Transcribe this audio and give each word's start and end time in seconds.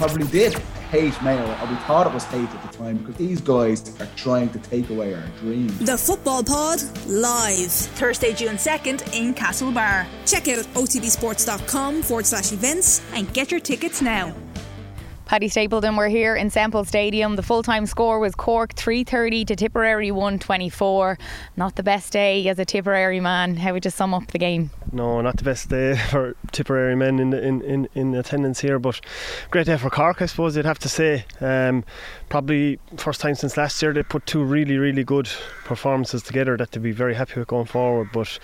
probably 0.00 0.26
did 0.28 0.54
hate 0.90 1.20
Mayo, 1.22 1.42
or 1.42 1.66
we 1.68 1.76
thought 1.86 2.06
it 2.06 2.14
was 2.14 2.24
hate 2.24 2.48
at 2.48 2.72
the 2.72 2.78
time, 2.78 2.96
because 2.96 3.16
these 3.16 3.40
guys 3.40 4.00
are 4.00 4.08
trying 4.16 4.48
to 4.48 4.58
take 4.58 4.88
away 4.88 5.12
our 5.12 5.26
dreams. 5.38 5.78
The 5.78 5.98
Football 5.98 6.42
Pod 6.42 6.80
live 7.06 7.70
Thursday, 7.70 8.32
June 8.32 8.56
2nd 8.56 9.14
in 9.14 9.34
Castlebar. 9.34 10.06
Check 10.24 10.48
out 10.48 10.64
otbsports.com 10.74 12.02
forward 12.02 12.24
slash 12.24 12.50
events 12.52 13.02
and 13.12 13.30
get 13.34 13.50
your 13.50 13.60
tickets 13.60 14.00
now. 14.00 14.34
Paddy 15.30 15.46
Stapleton 15.46 15.94
were 15.94 16.08
here 16.08 16.34
in 16.34 16.50
Semple 16.50 16.84
Stadium. 16.84 17.36
The 17.36 17.42
full 17.44 17.62
time 17.62 17.86
score 17.86 18.18
was 18.18 18.34
Cork 18.34 18.72
330 18.72 19.44
to 19.44 19.54
Tipperary 19.54 20.10
124. 20.10 21.16
Not 21.56 21.76
the 21.76 21.84
best 21.84 22.12
day 22.12 22.48
as 22.48 22.58
a 22.58 22.64
Tipperary 22.64 23.20
man. 23.20 23.56
How 23.56 23.72
would 23.72 23.84
you 23.84 23.92
sum 23.92 24.12
up 24.12 24.26
the 24.32 24.38
game? 24.38 24.70
No, 24.90 25.20
not 25.20 25.36
the 25.36 25.44
best 25.44 25.68
day 25.68 25.96
for 26.10 26.34
Tipperary 26.50 26.96
men 26.96 27.20
in, 27.20 27.32
in, 27.32 27.62
in, 27.62 27.88
in 27.94 28.14
attendance 28.16 28.58
here, 28.58 28.80
but 28.80 29.00
great 29.52 29.66
day 29.66 29.76
for 29.76 29.88
Cork, 29.88 30.20
I 30.20 30.26
suppose 30.26 30.56
you'd 30.56 30.64
have 30.64 30.80
to 30.80 30.88
say. 30.88 31.24
Um, 31.40 31.84
probably 32.28 32.80
first 32.96 33.20
time 33.20 33.36
since 33.36 33.56
last 33.56 33.80
year 33.80 33.92
they 33.92 34.02
put 34.02 34.26
two 34.26 34.42
really, 34.42 34.78
really 34.78 35.04
good 35.04 35.30
performances 35.64 36.24
together 36.24 36.56
that 36.56 36.72
they'd 36.72 36.82
be 36.82 36.90
very 36.90 37.14
happy 37.14 37.38
with 37.38 37.46
going 37.46 37.66
forward. 37.66 38.08
But 38.12 38.36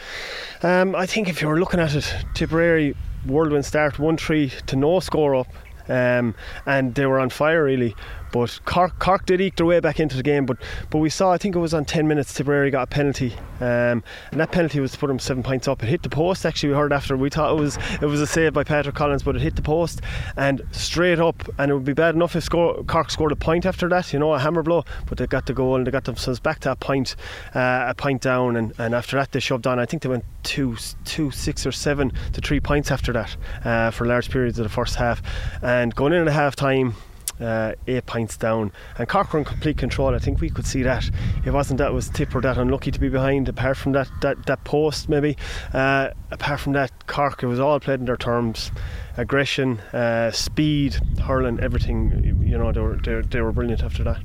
um, 0.62 0.94
I 0.94 1.06
think 1.06 1.28
if 1.28 1.42
you 1.42 1.48
were 1.48 1.58
looking 1.58 1.80
at 1.80 1.96
it, 1.96 2.14
Tipperary 2.34 2.94
whirlwind 3.24 3.64
start 3.64 3.98
1 3.98 4.16
3 4.18 4.52
to 4.66 4.76
no 4.76 5.00
score 5.00 5.34
up 5.34 5.48
um, 5.88 6.34
and 6.64 6.94
they 6.94 7.06
were 7.06 7.18
on 7.20 7.30
fire 7.30 7.64
really. 7.64 7.94
But 8.36 8.60
Cork, 8.66 8.98
Cork 8.98 9.24
did 9.24 9.40
eke 9.40 9.56
their 9.56 9.64
way 9.64 9.80
back 9.80 9.98
into 9.98 10.14
the 10.14 10.22
game, 10.22 10.44
but 10.44 10.58
but 10.90 10.98
we 10.98 11.08
saw 11.08 11.32
I 11.32 11.38
think 11.38 11.56
it 11.56 11.58
was 11.58 11.72
on 11.72 11.86
10 11.86 12.06
minutes 12.06 12.34
Tipperary 12.34 12.70
got 12.70 12.82
a 12.82 12.86
penalty, 12.86 13.32
um, 13.60 14.04
and 14.30 14.40
that 14.40 14.52
penalty 14.52 14.78
was 14.78 14.92
to 14.92 14.98
put 14.98 15.06
them 15.06 15.18
seven 15.18 15.42
points 15.42 15.66
up. 15.66 15.82
It 15.82 15.88
hit 15.88 16.02
the 16.02 16.10
post. 16.10 16.44
Actually, 16.44 16.70
we 16.70 16.74
heard 16.76 16.92
after 16.92 17.16
we 17.16 17.30
thought 17.30 17.56
it 17.56 17.60
was 17.60 17.78
it 18.02 18.06
was 18.06 18.20
a 18.20 18.26
save 18.26 18.52
by 18.52 18.62
Patrick 18.62 18.94
Collins, 18.94 19.22
but 19.22 19.36
it 19.36 19.42
hit 19.42 19.56
the 19.56 19.62
post 19.62 20.02
and 20.36 20.62
straight 20.70 21.18
up. 21.18 21.48
And 21.58 21.70
it 21.70 21.74
would 21.74 21.84
be 21.84 21.94
bad 21.94 22.14
enough 22.14 22.36
if 22.36 22.44
score, 22.44 22.84
Cork 22.84 23.10
scored 23.10 23.32
a 23.32 23.36
point 23.36 23.64
after 23.64 23.88
that, 23.88 24.12
you 24.12 24.18
know, 24.18 24.34
a 24.34 24.38
hammer 24.38 24.62
blow. 24.62 24.84
But 25.06 25.16
they 25.16 25.26
got 25.26 25.46
the 25.46 25.54
goal 25.54 25.76
and 25.76 25.86
they 25.86 25.90
got 25.90 26.04
themselves 26.04 26.38
back 26.38 26.60
to 26.60 26.72
a 26.72 26.76
point, 26.76 27.16
uh, 27.54 27.86
a 27.88 27.94
point 27.94 28.20
down, 28.20 28.56
and, 28.56 28.74
and 28.78 28.94
after 28.94 29.16
that 29.16 29.32
they 29.32 29.40
shoved 29.40 29.66
on. 29.66 29.78
I 29.78 29.86
think 29.86 30.02
they 30.02 30.10
went 30.10 30.24
two, 30.42 30.76
two, 31.06 31.30
six 31.30 31.66
or 31.66 31.72
seven 31.72 32.12
to 32.34 32.42
three 32.42 32.60
points 32.60 32.90
after 32.90 33.12
that 33.14 33.36
uh, 33.64 33.90
for 33.90 34.06
large 34.06 34.30
periods 34.30 34.58
of 34.58 34.64
the 34.64 34.68
first 34.68 34.96
half, 34.96 35.22
and 35.62 35.94
going 35.94 36.12
in 36.12 36.28
at 36.28 36.34
half 36.34 36.54
time 36.54 36.94
uh, 37.40 37.72
eight 37.86 38.06
points 38.06 38.36
down. 38.36 38.72
And 38.98 39.08
Cork 39.08 39.32
were 39.32 39.38
in 39.38 39.44
complete 39.44 39.76
control. 39.76 40.14
I 40.14 40.18
think 40.18 40.40
we 40.40 40.50
could 40.50 40.66
see 40.66 40.82
that. 40.82 41.08
It 41.44 41.50
wasn't 41.50 41.78
that 41.78 41.92
was 41.92 42.08
Tipper 42.08 42.40
that 42.40 42.58
unlucky 42.58 42.90
to 42.90 43.00
be 43.00 43.08
behind. 43.08 43.48
Apart 43.48 43.76
from 43.76 43.92
that 43.92 44.08
that, 44.22 44.46
that 44.46 44.64
post, 44.64 45.08
maybe. 45.08 45.36
Uh, 45.72 46.10
apart 46.30 46.60
from 46.60 46.72
that, 46.74 47.06
Cork 47.06 47.42
it 47.42 47.46
was 47.46 47.60
all 47.60 47.78
played 47.80 48.00
in 48.00 48.06
their 48.06 48.16
terms. 48.16 48.70
Aggression, 49.16 49.78
uh, 49.92 50.30
speed, 50.30 50.96
hurling, 51.22 51.60
everything. 51.60 52.42
You 52.44 52.58
know, 52.58 52.72
they 52.72 52.80
were 52.80 52.96
they, 52.96 53.20
they 53.20 53.40
were 53.40 53.52
brilliant 53.52 53.82
after 53.82 54.04
that. 54.04 54.22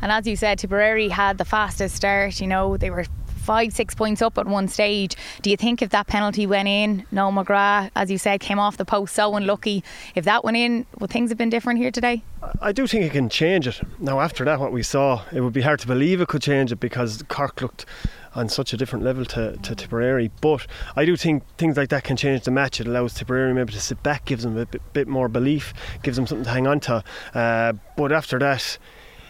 And 0.00 0.10
as 0.10 0.26
you 0.26 0.34
said, 0.34 0.58
Tipperary 0.58 1.08
had 1.08 1.38
the 1.38 1.44
fastest 1.44 1.94
start. 1.94 2.40
You 2.40 2.48
know, 2.48 2.76
they 2.76 2.90
were 2.90 3.04
five, 3.42 3.72
six 3.72 3.94
points 3.94 4.22
up 4.22 4.38
at 4.38 4.46
one 4.46 4.68
stage. 4.68 5.16
Do 5.42 5.50
you 5.50 5.56
think 5.56 5.82
if 5.82 5.90
that 5.90 6.06
penalty 6.06 6.46
went 6.46 6.68
in, 6.68 7.04
Noel 7.10 7.32
McGrath, 7.32 7.90
as 7.96 8.10
you 8.10 8.18
said, 8.18 8.40
came 8.40 8.58
off 8.58 8.76
the 8.76 8.84
post 8.84 9.14
so 9.14 9.34
unlucky, 9.36 9.84
if 10.14 10.24
that 10.24 10.44
went 10.44 10.56
in, 10.56 10.86
would 10.98 11.10
things 11.10 11.30
have 11.30 11.38
been 11.38 11.50
different 11.50 11.78
here 11.78 11.90
today? 11.90 12.22
I 12.60 12.72
do 12.72 12.86
think 12.86 13.04
it 13.04 13.12
can 13.12 13.28
change 13.28 13.68
it. 13.68 13.80
Now, 13.98 14.20
after 14.20 14.44
that, 14.44 14.58
what 14.58 14.72
we 14.72 14.82
saw, 14.82 15.24
it 15.32 15.40
would 15.40 15.52
be 15.52 15.62
hard 15.62 15.80
to 15.80 15.86
believe 15.86 16.20
it 16.20 16.28
could 16.28 16.42
change 16.42 16.72
it 16.72 16.76
because 16.76 17.22
Cork 17.28 17.60
looked 17.60 17.86
on 18.34 18.48
such 18.48 18.72
a 18.72 18.76
different 18.76 19.04
level 19.04 19.24
to, 19.26 19.56
to 19.58 19.74
Tipperary. 19.74 20.30
But 20.40 20.66
I 20.96 21.04
do 21.04 21.16
think 21.16 21.44
things 21.56 21.76
like 21.76 21.90
that 21.90 22.04
can 22.04 22.16
change 22.16 22.44
the 22.44 22.50
match. 22.50 22.80
It 22.80 22.86
allows 22.86 23.14
Tipperary 23.14 23.52
maybe 23.52 23.72
to 23.72 23.80
sit 23.80 24.02
back, 24.02 24.24
gives 24.24 24.42
them 24.42 24.56
a 24.56 24.66
bit, 24.66 24.80
bit 24.92 25.08
more 25.08 25.28
belief, 25.28 25.74
gives 26.02 26.16
them 26.16 26.26
something 26.26 26.44
to 26.44 26.50
hang 26.50 26.66
on 26.66 26.80
to. 26.80 27.04
Uh, 27.34 27.74
but 27.96 28.10
after 28.10 28.38
that, 28.38 28.78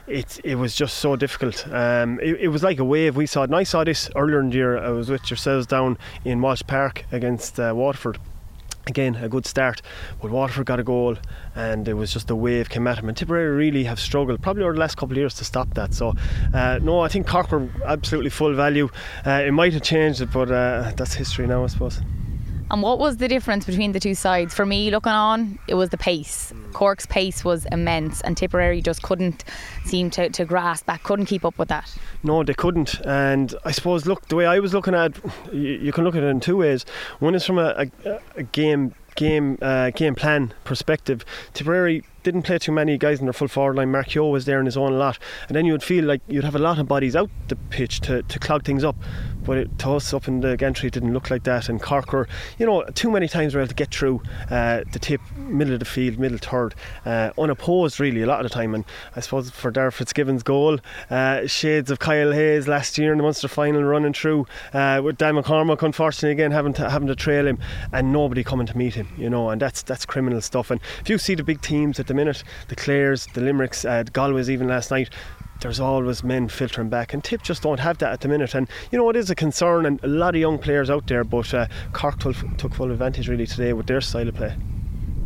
it 0.07 0.41
it 0.45 0.57
was 0.57 0.75
just 0.75 0.99
so 0.99 1.17
difficult. 1.17 1.67
Um, 1.73 2.19
it, 2.21 2.41
it, 2.41 2.49
was 2.49 2.63
like 2.63 2.79
a 2.79 2.85
wave. 2.85 3.17
We 3.17 3.27
saw 3.27 3.43
and 3.43 3.55
I 3.55 3.63
saw 3.63 3.85
this 3.85 4.11
earlier 4.17 4.41
in 4.41 4.51
the 4.51 4.57
year. 4.57 4.79
I 4.79 4.91
was 4.91 5.11
with 5.11 5.31
yourselves 5.31 5.67
down 5.67 5.99
in 6.25 6.41
Walsh 6.41 6.63
Park 6.67 7.05
against 7.13 7.59
uh, 7.59 7.73
Waterford. 7.75 8.19
Again, 8.89 9.15
a 9.15 9.29
good 9.29 9.47
start, 9.47 9.81
but 10.21 10.33
Waterford 10.33 10.67
got 10.67 10.81
a 10.81 10.83
goal, 10.83 11.17
and 11.55 11.87
it 11.87 11.95
was 11.95 12.13
just 12.13 12.29
a 12.31 12.35
wave 12.35 12.69
came 12.69 12.89
at 12.89 12.99
him. 12.99 13.09
And 13.09 13.17
Tipperary 13.17 13.55
really 13.55 13.85
have 13.85 14.01
struggled, 14.01 14.43
probably 14.43 14.65
over 14.65 14.73
the 14.73 14.81
last 14.81 14.97
couple 14.97 15.13
of 15.13 15.19
years, 15.19 15.35
to 15.35 15.45
stop 15.45 15.73
that. 15.75 15.95
So, 15.95 16.15
uh, 16.53 16.81
no, 16.83 16.99
I 16.99 17.07
think 17.07 17.29
Cork 17.29 17.53
were 17.53 17.69
absolutely 17.87 18.31
full 18.31 18.55
value. 18.55 18.89
Uh, 19.25 19.45
it 19.47 19.53
might 19.53 19.73
have 19.73 19.83
changed 19.83 20.21
it, 20.21 20.33
but 20.33 20.51
uh, 20.51 20.91
that's 20.97 21.15
history 21.15 21.47
now, 21.47 21.63
I 21.63 21.69
suppose. 21.69 22.01
And 22.73 22.83
what 22.83 22.99
was 22.99 23.19
the 23.19 23.29
difference 23.29 23.67
between 23.67 23.93
the 23.93 24.01
two 24.01 24.15
sides? 24.15 24.55
For 24.55 24.65
me, 24.65 24.91
looking 24.91 25.13
on, 25.13 25.59
it 25.69 25.75
was 25.75 25.91
the 25.91 25.99
pace. 25.99 26.55
Cork's 26.73 27.05
pace 27.05 27.45
was 27.45 27.67
immense, 27.71 28.23
and 28.23 28.35
Tipperary 28.35 28.81
just 28.81 29.03
couldn't 29.03 29.45
seem 29.85 30.09
to, 30.11 30.31
to 30.31 30.47
grasp 30.47 30.87
that, 30.87 31.03
couldn't 31.03 31.27
keep 31.27 31.45
up 31.45 31.59
with 31.59 31.69
that. 31.69 31.95
No, 32.23 32.43
they 32.43 32.55
couldn't. 32.55 32.99
And 33.05 33.55
I 33.67 33.73
suppose, 33.73 34.07
look, 34.07 34.27
the 34.29 34.37
way 34.37 34.47
I 34.47 34.59
was 34.59 34.73
looking 34.73 34.95
at 34.95 35.19
you, 35.53 35.61
you 35.61 35.93
can 35.93 36.05
look 36.05 36.17
at 36.17 36.23
it 36.23 36.29
in 36.29 36.41
two 36.41 36.57
ways. 36.57 36.87
One 37.19 37.35
is 37.35 37.45
from 37.45 37.59
a, 37.59 37.91
a, 38.07 38.21
a 38.37 38.43
game 38.43 38.95
game 39.15 39.59
uh, 39.61 39.91
game 39.91 40.15
plan 40.15 40.55
perspective. 40.65 41.25
Tipperary 41.53 42.05
didn't 42.23 42.43
play 42.43 42.59
too 42.59 42.73
many 42.73 42.97
guys 42.97 43.21
in 43.21 43.27
their 43.27 43.33
full 43.33 43.49
forward 43.49 43.77
line. 43.77 43.91
Mark 43.91 44.09
Kehoe 44.09 44.31
was 44.31 44.45
there 44.45 44.61
in 44.61 44.67
his 44.67 44.77
own 44.77 44.99
lot, 44.99 45.19
and 45.49 45.57
then 45.57 45.67
you 45.67 45.73
would 45.73 45.83
feel 45.83 46.05
like 46.05 46.23
you'd 46.29 46.45
have 46.45 46.55
a 46.55 46.59
lot 46.59 46.79
of 46.79 46.89
bodies 46.89 47.17
out 47.17 47.31
the 47.49 47.57
pitch 47.57 48.01
to, 48.03 48.23
to 48.23 48.39
clog 48.39 48.65
things 48.65 48.85
up. 48.85 48.97
But 49.45 49.59
it, 49.59 49.79
to 49.81 49.93
us 49.93 50.13
up 50.15 50.29
in 50.29 50.41
the 50.41 50.57
gantry, 50.57 50.89
it 50.89 50.95
didn't 50.95 51.13
look 51.13 51.31
like 51.31 51.45
that. 51.45 51.69
And 51.69 51.81
Cork 51.81 52.13
were, 52.13 52.29
you 52.59 52.67
know, 52.67 52.85
too 52.95 53.11
many 53.11 53.29
times 53.29 53.55
were 53.55 53.61
able 53.61 53.69
to 53.69 53.75
get 53.75 53.95
through 53.95 54.23
uh, 54.51 54.83
the 54.93 54.99
tip, 54.99 55.21
middle 55.37 55.75
of 55.75 55.81
the 55.81 55.85
field, 55.85 56.19
middle 56.19 56.39
third, 56.39 56.75
uh, 57.05 57.31
unopposed 57.39 58.01
really 58.01 58.23
a 58.23 58.27
lot 58.27 58.45
of 58.45 58.51
the 58.51 58.55
time. 58.55 58.75
And 58.75 58.85
I 59.17 59.21
suppose 59.21 59.51
for 59.51 59.71
Darragh 59.71 59.93
Fitzgibbon's 59.93 60.43
goal, 60.43 60.79
uh, 61.11 61.47
shades 61.47 61.91
of 61.91 61.99
Kyle 61.99 62.33
Hayes 62.33 62.69
last 62.69 62.99
year 62.99 63.13
in 63.13 63.19
the 63.19 63.25
Munster 63.25 63.49
final 63.49 63.83
running 63.83 64.13
through, 64.13 64.47
uh, 64.73 65.01
with 65.05 65.19
Dan 65.19 65.35
McCormack 65.35 65.83
unfortunately 65.83 66.33
again 66.33 66.51
having 66.51 66.73
to 66.75 66.89
having 66.91 67.09
to 67.09 67.17
trail 67.17 67.47
him, 67.47 67.59
and 67.93 68.13
nobody 68.13 68.45
coming 68.45 68.67
to 68.67 68.77
meet 68.77 68.95
him, 68.95 69.09
you 69.17 69.29
know, 69.29 69.51
and 69.51 69.61
that's 69.61 69.83
that's 69.83 70.05
criminal 70.05 70.41
stuff. 70.41 70.71
And 70.71 70.81
if 71.01 71.11
you 71.11 71.19
see 71.19 71.35
the 71.35 71.45
big 71.45 71.61
teams 71.61 71.99
at 72.01 72.07
the 72.07 72.15
minute, 72.15 72.43
the 72.69 72.77
Clares, 72.77 73.27
the 73.35 73.41
Limericks, 73.41 73.85
uh, 73.85 74.03
the 74.03 74.11
Galways 74.11 74.51
even 74.51 74.69
last 74.69 74.91
night, 74.91 75.11
there's 75.63 75.81
always 75.81 76.23
men 76.23 76.49
filtering 76.49 76.89
back, 76.89 77.15
and 77.15 77.23
Tip 77.23 77.43
just 77.43 77.63
don't 77.63 77.81
have 77.81 77.99
that 77.99 78.13
at 78.13 78.21
the 78.21 78.29
minute. 78.29 78.55
And 78.55 78.69
you 78.91 78.99
know, 78.99 79.09
it 79.11 79.17
is 79.17 79.31
a 79.31 79.35
concern, 79.35 79.87
and 79.87 80.03
a 80.03 80.09
lot 80.09 80.35
of 80.35 80.41
young 80.41 80.59
players 80.59 80.91
out 80.91 81.07
there, 81.07 81.25
but 81.25 81.55
uh, 81.55 81.67
Cork 81.93 82.19
took 82.19 82.75
full 82.75 82.91
advantage 82.91 83.29
really 83.29 83.47
today 83.47 83.73
with 83.73 83.87
their 83.87 84.01
style 84.01 84.29
of 84.29 84.35
play. 84.35 84.57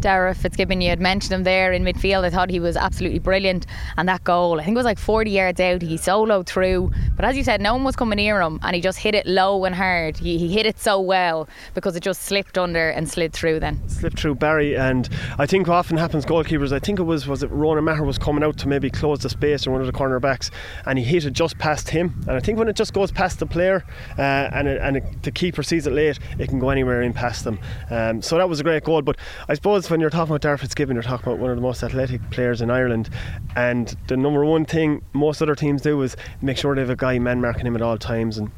Darragh 0.00 0.36
Fitzgibbon, 0.36 0.80
you 0.80 0.88
had 0.88 1.00
mentioned 1.00 1.32
him 1.32 1.44
there 1.44 1.72
in 1.72 1.84
midfield. 1.84 2.24
I 2.24 2.30
thought 2.30 2.50
he 2.50 2.60
was 2.60 2.76
absolutely 2.76 3.18
brilliant. 3.18 3.66
And 3.96 4.08
that 4.08 4.24
goal, 4.24 4.60
I 4.60 4.64
think 4.64 4.74
it 4.74 4.78
was 4.78 4.84
like 4.84 4.98
40 4.98 5.30
yards 5.30 5.60
out. 5.60 5.82
He 5.82 5.96
soloed 5.96 6.46
through. 6.46 6.90
But 7.16 7.24
as 7.24 7.36
you 7.36 7.44
said, 7.44 7.60
no 7.60 7.74
one 7.74 7.84
was 7.84 7.96
coming 7.96 8.16
near 8.16 8.40
him 8.40 8.58
and 8.62 8.74
he 8.74 8.82
just 8.82 8.98
hit 8.98 9.14
it 9.14 9.26
low 9.26 9.64
and 9.64 9.74
hard. 9.74 10.16
He, 10.16 10.38
he 10.38 10.52
hit 10.52 10.66
it 10.66 10.78
so 10.78 11.00
well 11.00 11.48
because 11.74 11.96
it 11.96 12.02
just 12.02 12.22
slipped 12.22 12.58
under 12.58 12.90
and 12.90 13.08
slid 13.08 13.32
through 13.32 13.60
then. 13.60 13.88
Slipped 13.88 14.20
through 14.20 14.34
Barry. 14.36 14.76
And 14.76 15.08
I 15.38 15.46
think 15.46 15.68
often 15.68 15.96
happens, 15.96 16.24
goalkeepers, 16.26 16.72
I 16.72 16.78
think 16.78 16.98
it 16.98 17.04
was, 17.04 17.26
was 17.26 17.42
it 17.42 17.50
Ronan 17.50 17.84
Maher 17.84 18.04
was 18.04 18.18
coming 18.18 18.44
out 18.44 18.58
to 18.58 18.68
maybe 18.68 18.90
close 18.90 19.20
the 19.20 19.30
space 19.30 19.66
or 19.66 19.70
one 19.70 19.80
of 19.80 19.86
the 19.86 19.92
cornerbacks 19.92 20.50
and 20.84 20.98
he 20.98 21.04
hit 21.04 21.24
it 21.24 21.32
just 21.32 21.58
past 21.58 21.90
him. 21.90 22.14
And 22.28 22.32
I 22.36 22.40
think 22.40 22.58
when 22.58 22.68
it 22.68 22.76
just 22.76 22.92
goes 22.92 23.10
past 23.10 23.38
the 23.38 23.46
player 23.46 23.84
uh, 24.18 24.22
and, 24.52 24.68
it, 24.68 24.80
and 24.80 24.98
it, 24.98 25.22
the 25.22 25.30
keeper 25.30 25.62
sees 25.62 25.86
it 25.86 25.92
late, 25.92 26.18
it 26.38 26.48
can 26.48 26.58
go 26.58 26.70
anywhere 26.70 27.02
in 27.02 27.12
past 27.12 27.44
them. 27.44 27.58
Um, 27.90 28.22
so 28.22 28.36
that 28.38 28.48
was 28.48 28.60
a 28.60 28.62
great 28.62 28.84
goal. 28.84 29.02
But 29.02 29.16
I 29.48 29.54
suppose 29.54 29.85
when 29.90 30.00
you're 30.00 30.10
talking 30.10 30.30
about 30.30 30.40
Darragh 30.40 30.60
Fitzgibbon, 30.60 30.96
you're 30.96 31.02
talking 31.02 31.26
about 31.26 31.38
one 31.38 31.50
of 31.50 31.56
the 31.56 31.62
most 31.62 31.82
athletic 31.82 32.30
players 32.30 32.62
in 32.62 32.70
Ireland, 32.70 33.10
and 33.54 33.94
the 34.08 34.16
number 34.16 34.44
one 34.44 34.64
thing 34.64 35.02
most 35.12 35.42
other 35.42 35.54
teams 35.54 35.82
do 35.82 36.00
is 36.02 36.16
make 36.42 36.56
sure 36.56 36.74
they 36.74 36.80
have 36.80 36.90
a 36.90 36.96
guy 36.96 37.18
man 37.18 37.40
marking 37.40 37.66
him 37.66 37.76
at 37.76 37.82
all 37.82 37.98
times. 37.98 38.38
And 38.38 38.50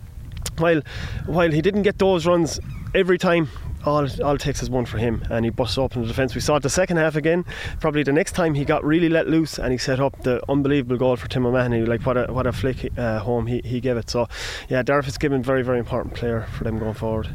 while 0.59 0.83
while 1.27 1.51
he 1.51 1.63
didn't 1.63 1.83
get 1.83 1.99
those 1.99 2.27
runs 2.27 2.61
every 2.95 3.19
time, 3.19 3.49
all, 3.85 4.07
all 4.23 4.35
it 4.35 4.41
takes 4.41 4.63
is 4.63 4.71
one 4.71 4.87
for 4.87 4.99
him 4.99 5.23
and 5.31 5.45
he 5.45 5.51
busts 5.51 5.79
up 5.79 5.95
in 5.95 6.03
the 6.03 6.09
defence. 6.09 6.35
We 6.35 6.41
saw 6.41 6.57
it 6.57 6.63
the 6.63 6.71
second 6.71 6.97
half 6.97 7.17
again. 7.17 7.45
Probably 7.81 8.03
the 8.03 8.13
next 8.13 8.33
time 8.33 8.55
he 8.55 8.65
got 8.65 8.85
really 8.85 9.09
let 9.09 9.29
loose 9.29 9.59
and 9.59 9.73
he 9.73 9.79
set 9.79 10.01
up 10.01 10.23
the 10.23 10.43
unbelievable 10.49 10.97
goal 10.97 11.17
for 11.17 11.29
Tim 11.29 11.47
O'Mahony. 11.47 11.85
Like 11.85 12.05
what 12.05 12.17
a 12.17 12.33
what 12.33 12.47
a 12.47 12.53
flick 12.53 12.91
uh, 12.99 13.21
home 13.21 13.47
he, 13.47 13.61
he 13.65 13.81
gave 13.81 13.97
it. 13.97 14.11
So 14.11 14.29
yeah, 14.69 14.83
Darragh 14.83 15.05
Fitzgibbon 15.05 15.43
very 15.43 15.63
very 15.63 15.79
important 15.79 16.15
player 16.15 16.47
for 16.57 16.65
them 16.65 16.79
going 16.79 16.95
forward 16.95 17.29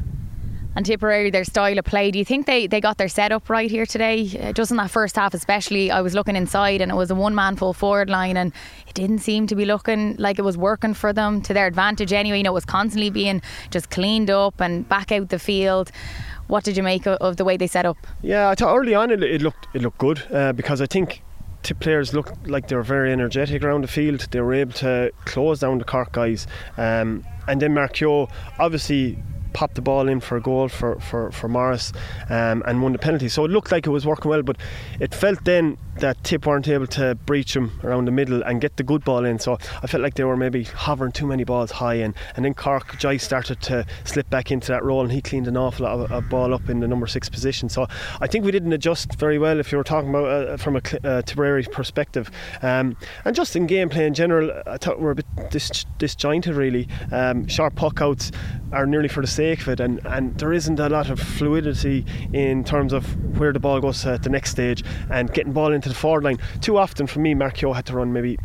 and 0.75 0.85
Tipperary, 0.85 1.29
their 1.29 1.43
style 1.43 1.77
of 1.77 1.85
play. 1.85 2.11
Do 2.11 2.19
you 2.19 2.25
think 2.25 2.45
they, 2.45 2.67
they 2.67 2.81
got 2.81 2.97
their 2.97 3.07
setup 3.07 3.49
right 3.49 3.69
here 3.69 3.85
today? 3.85 4.39
Uh, 4.41 4.53
just 4.53 4.71
in 4.71 4.77
that 4.77 4.89
first 4.89 5.15
half, 5.15 5.33
especially, 5.33 5.91
I 5.91 6.01
was 6.01 6.13
looking 6.13 6.35
inside 6.35 6.81
and 6.81 6.91
it 6.91 6.95
was 6.95 7.11
a 7.11 7.15
one 7.15 7.35
man 7.35 7.55
full 7.55 7.73
forward 7.73 8.09
line, 8.09 8.37
and 8.37 8.51
it 8.87 8.93
didn't 8.93 9.19
seem 9.19 9.47
to 9.47 9.55
be 9.55 9.65
looking 9.65 10.15
like 10.17 10.39
it 10.39 10.43
was 10.43 10.57
working 10.57 10.93
for 10.93 11.13
them 11.13 11.41
to 11.43 11.53
their 11.53 11.67
advantage 11.67 12.13
anyway. 12.13 12.37
You 12.37 12.43
know, 12.43 12.51
it 12.51 12.53
was 12.53 12.65
constantly 12.65 13.09
being 13.09 13.41
just 13.69 13.89
cleaned 13.89 14.29
up 14.29 14.59
and 14.59 14.87
back 14.87 15.11
out 15.11 15.29
the 15.29 15.39
field. 15.39 15.91
What 16.47 16.63
did 16.63 16.75
you 16.75 16.83
make 16.83 17.07
of, 17.07 17.37
the 17.37 17.45
way 17.45 17.57
they 17.57 17.67
set 17.67 17.85
up? 17.85 17.97
Yeah, 18.21 18.49
I 18.49 18.55
thought 18.55 18.75
early 18.75 18.95
on 18.95 19.11
it, 19.11 19.23
it 19.23 19.41
looked 19.41 19.67
it 19.73 19.81
looked 19.81 19.97
good 19.97 20.23
uh, 20.31 20.53
because 20.53 20.81
I 20.81 20.85
think 20.87 21.21
tip 21.63 21.79
players 21.79 22.13
looked 22.13 22.47
like 22.47 22.67
they 22.67 22.75
were 22.75 22.83
very 22.83 23.11
energetic 23.11 23.63
around 23.63 23.81
the 23.81 23.87
field. 23.87 24.27
They 24.31 24.41
were 24.41 24.53
able 24.53 24.73
to 24.73 25.11
close 25.25 25.61
down 25.61 25.77
the 25.77 25.85
Cork 25.85 26.11
guys. 26.11 26.45
Um, 26.77 27.25
and 27.47 27.61
then 27.61 27.75
Kehoe, 27.93 28.27
obviously 28.59 29.17
popped 29.53 29.75
the 29.75 29.81
ball 29.81 30.07
in 30.07 30.19
for 30.19 30.37
a 30.37 30.41
goal 30.41 30.67
for, 30.67 30.99
for, 30.99 31.31
for 31.31 31.47
Morris 31.47 31.93
um, 32.29 32.63
and 32.65 32.81
won 32.81 32.91
the 32.91 32.99
penalty. 32.99 33.29
So 33.29 33.45
it 33.45 33.51
looked 33.51 33.71
like 33.71 33.85
it 33.85 33.91
was 33.91 34.05
working 34.05 34.29
well, 34.29 34.43
but 34.43 34.57
it 34.99 35.13
felt 35.13 35.43
then 35.45 35.77
that 35.97 36.23
Tip 36.23 36.45
weren't 36.45 36.67
able 36.67 36.87
to 36.87 37.15
breach 37.25 37.55
him 37.55 37.79
around 37.83 38.05
the 38.05 38.11
middle 38.11 38.41
and 38.43 38.59
get 38.61 38.77
the 38.77 38.83
good 38.83 39.03
ball 39.03 39.25
in. 39.25 39.39
So 39.39 39.57
I 39.81 39.87
felt 39.87 40.03
like 40.03 40.15
they 40.15 40.23
were 40.23 40.37
maybe 40.37 40.63
hovering 40.63 41.11
too 41.11 41.27
many 41.27 41.43
balls 41.43 41.71
high, 41.71 41.95
and, 41.95 42.15
and 42.35 42.45
then 42.45 42.53
Cork 42.53 42.97
Joyce 42.97 43.23
started 43.23 43.61
to 43.63 43.85
slip 44.03 44.29
back 44.29 44.51
into 44.51 44.67
that 44.67 44.83
role, 44.83 45.01
and 45.01 45.11
he 45.11 45.21
cleaned 45.21 45.47
an 45.47 45.57
awful 45.57 45.85
lot 45.85 45.99
of 45.99 46.11
a 46.11 46.21
ball 46.21 46.53
up 46.53 46.69
in 46.69 46.79
the 46.79 46.87
number 46.87 47.07
six 47.07 47.29
position. 47.29 47.69
So 47.69 47.87
I 48.21 48.27
think 48.27 48.45
we 48.45 48.51
didn't 48.51 48.73
adjust 48.73 49.15
very 49.15 49.37
well 49.37 49.59
if 49.59 49.71
you 49.71 49.77
were 49.77 49.83
talking 49.83 50.09
about 50.09 50.25
uh, 50.25 50.57
from 50.57 50.75
a 50.75 50.81
uh, 51.03 51.21
Tipperary 51.21 51.63
perspective, 51.63 52.29
um, 52.61 52.95
and 53.25 53.35
just 53.35 53.55
in 53.55 53.67
gameplay 53.67 54.07
in 54.07 54.13
general. 54.13 54.51
I 54.65 54.77
thought 54.77 54.99
we 54.99 55.05
are 55.05 55.11
a 55.11 55.15
bit 55.15 55.25
dis- 55.49 55.85
disjointed 55.97 56.55
really. 56.55 56.87
Um, 57.11 57.47
sharp 57.47 57.75
puck 57.75 58.01
outs 58.01 58.31
are 58.71 58.85
nearly 58.85 59.07
for 59.07 59.21
the 59.21 59.27
sake 59.27 59.61
of 59.61 59.69
it, 59.69 59.79
and, 59.79 59.99
and 60.05 60.37
there 60.39 60.53
isn't 60.53 60.79
a 60.79 60.89
lot 60.89 61.09
of 61.09 61.19
fluidity 61.19 62.05
in 62.33 62.63
terms 62.63 62.93
of 62.93 63.05
where 63.37 63.53
the 63.53 63.59
ball 63.59 63.79
goes 63.79 64.05
at 64.05 64.23
the 64.23 64.29
next 64.29 64.51
stage 64.51 64.83
and 65.09 65.31
getting 65.33 65.53
ball 65.53 65.71
into 65.71 65.82
the 65.89 65.95
forward 65.95 66.23
line. 66.23 66.39
Too 66.61 66.77
often 66.77 67.07
for 67.07 67.19
me, 67.19 67.33
Mark 67.33 67.57
had 67.57 67.85
to 67.87 67.95
run 67.95 68.13
maybe 68.13 68.37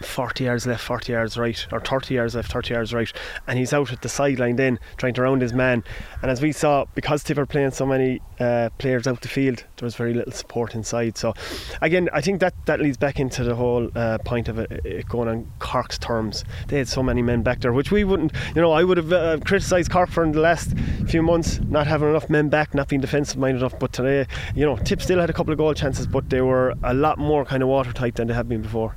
40 0.00 0.44
yards 0.44 0.66
left, 0.66 0.82
40 0.82 1.12
yards 1.12 1.38
right, 1.38 1.66
or 1.72 1.80
30 1.80 2.14
yards 2.14 2.34
left, 2.34 2.52
30 2.52 2.74
yards 2.74 2.94
right, 2.94 3.12
and 3.46 3.58
he's 3.58 3.72
out 3.72 3.92
at 3.92 4.02
the 4.02 4.08
sideline 4.08 4.56
then 4.56 4.78
trying 4.96 5.14
to 5.14 5.22
round 5.22 5.42
his 5.42 5.52
man. 5.52 5.84
And 6.22 6.30
as 6.30 6.40
we 6.40 6.52
saw, 6.52 6.84
because 6.94 7.22
Tip 7.22 7.38
are 7.38 7.46
playing 7.46 7.70
so 7.70 7.86
many 7.86 8.20
uh, 8.40 8.70
players 8.78 9.06
out 9.06 9.20
the 9.22 9.28
field, 9.28 9.64
there 9.76 9.86
was 9.86 9.94
very 9.94 10.14
little 10.14 10.32
support 10.32 10.74
inside. 10.74 11.16
So, 11.16 11.34
again, 11.80 12.08
I 12.12 12.20
think 12.20 12.40
that, 12.40 12.54
that 12.66 12.80
leads 12.80 12.96
back 12.96 13.18
into 13.20 13.44
the 13.44 13.54
whole 13.54 13.90
uh, 13.94 14.18
point 14.18 14.48
of 14.48 14.58
it, 14.58 14.70
it, 14.84 15.08
going 15.08 15.28
on 15.28 15.50
Cork's 15.58 15.98
terms. 15.98 16.44
They 16.68 16.78
had 16.78 16.88
so 16.88 17.02
many 17.02 17.22
men 17.22 17.42
back 17.42 17.60
there, 17.60 17.72
which 17.72 17.90
we 17.90 18.04
wouldn't, 18.04 18.32
you 18.54 18.62
know, 18.62 18.72
I 18.72 18.84
would 18.84 18.96
have 18.96 19.12
uh, 19.12 19.38
criticised 19.44 19.90
Cork 19.90 20.10
for 20.10 20.24
in 20.24 20.32
the 20.32 20.40
last 20.40 20.76
few 21.06 21.22
months 21.22 21.60
not 21.68 21.86
having 21.86 22.08
enough 22.08 22.28
men 22.28 22.48
back, 22.48 22.74
not 22.74 22.88
being 22.88 23.00
defensive 23.00 23.38
minded 23.38 23.60
enough. 23.60 23.78
But 23.78 23.92
today, 23.92 24.26
you 24.54 24.64
know, 24.64 24.76
Tip 24.76 25.02
still 25.02 25.20
had 25.20 25.30
a 25.30 25.32
couple 25.32 25.52
of 25.52 25.58
goal 25.58 25.74
chances, 25.74 26.06
but 26.06 26.30
they 26.30 26.40
were 26.40 26.74
a 26.82 26.94
lot 26.94 27.18
more 27.18 27.44
kind 27.44 27.62
of 27.62 27.68
watertight 27.68 28.16
than 28.16 28.28
they 28.28 28.34
have 28.34 28.48
been 28.48 28.62
before. 28.62 28.96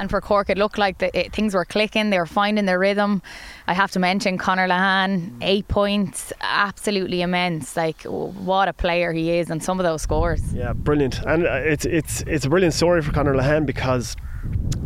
And 0.00 0.08
for 0.08 0.22
Cork, 0.22 0.48
it 0.48 0.56
looked 0.56 0.78
like 0.78 0.96
the, 0.96 1.14
it, 1.14 1.30
things 1.34 1.52
were 1.52 1.66
clicking. 1.66 2.08
They 2.08 2.18
were 2.18 2.24
finding 2.24 2.64
their 2.64 2.78
rhythm. 2.78 3.20
I 3.66 3.74
have 3.74 3.90
to 3.90 3.98
mention 3.98 4.38
Conor 4.38 4.66
Lehane, 4.66 5.36
eight 5.42 5.68
points, 5.68 6.32
absolutely 6.40 7.20
immense. 7.20 7.76
Like 7.76 8.04
what 8.04 8.66
a 8.66 8.72
player 8.72 9.12
he 9.12 9.32
is, 9.32 9.50
and 9.50 9.62
some 9.62 9.78
of 9.78 9.84
those 9.84 10.00
scores. 10.00 10.54
Yeah, 10.54 10.72
brilliant. 10.72 11.18
And 11.26 11.46
uh, 11.46 11.60
it's 11.62 11.84
it's 11.84 12.22
it's 12.22 12.46
a 12.46 12.48
brilliant 12.48 12.72
story 12.72 13.02
for 13.02 13.12
Conor 13.12 13.34
Lehane 13.34 13.66
because 13.66 14.16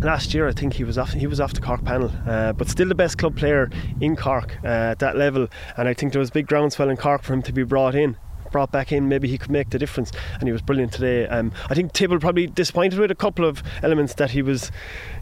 last 0.00 0.34
year 0.34 0.48
I 0.48 0.52
think 0.52 0.72
he 0.72 0.82
was 0.82 0.98
off 0.98 1.12
he 1.12 1.28
was 1.28 1.38
off 1.38 1.52
the 1.52 1.60
Cork 1.60 1.84
panel 1.84 2.10
uh, 2.26 2.52
but 2.52 2.68
still 2.68 2.88
the 2.88 2.94
best 2.96 3.16
club 3.16 3.36
player 3.36 3.70
in 4.00 4.16
Cork 4.16 4.58
uh, 4.64 4.66
at 4.66 4.98
that 4.98 5.16
level 5.16 5.46
and 5.76 5.88
I 5.88 5.94
think 5.94 6.12
there 6.12 6.18
was 6.18 6.30
big 6.30 6.48
groundswell 6.48 6.90
in 6.90 6.96
Cork 6.96 7.22
for 7.22 7.32
him 7.32 7.42
to 7.42 7.52
be 7.52 7.62
brought 7.62 7.94
in 7.94 8.16
brought 8.54 8.70
back 8.70 8.92
in, 8.92 9.08
maybe 9.08 9.26
he 9.26 9.36
could 9.36 9.50
make 9.50 9.70
the 9.70 9.80
difference. 9.80 10.12
And 10.38 10.44
he 10.44 10.52
was 10.52 10.62
brilliant 10.62 10.92
today. 10.92 11.26
Um, 11.26 11.50
I 11.68 11.74
think 11.74 11.92
Tibble 11.92 12.20
probably 12.20 12.46
disappointed 12.46 13.00
with 13.00 13.10
a 13.10 13.14
couple 13.16 13.44
of 13.44 13.64
elements 13.82 14.14
that 14.14 14.30
he 14.30 14.42
was 14.42 14.70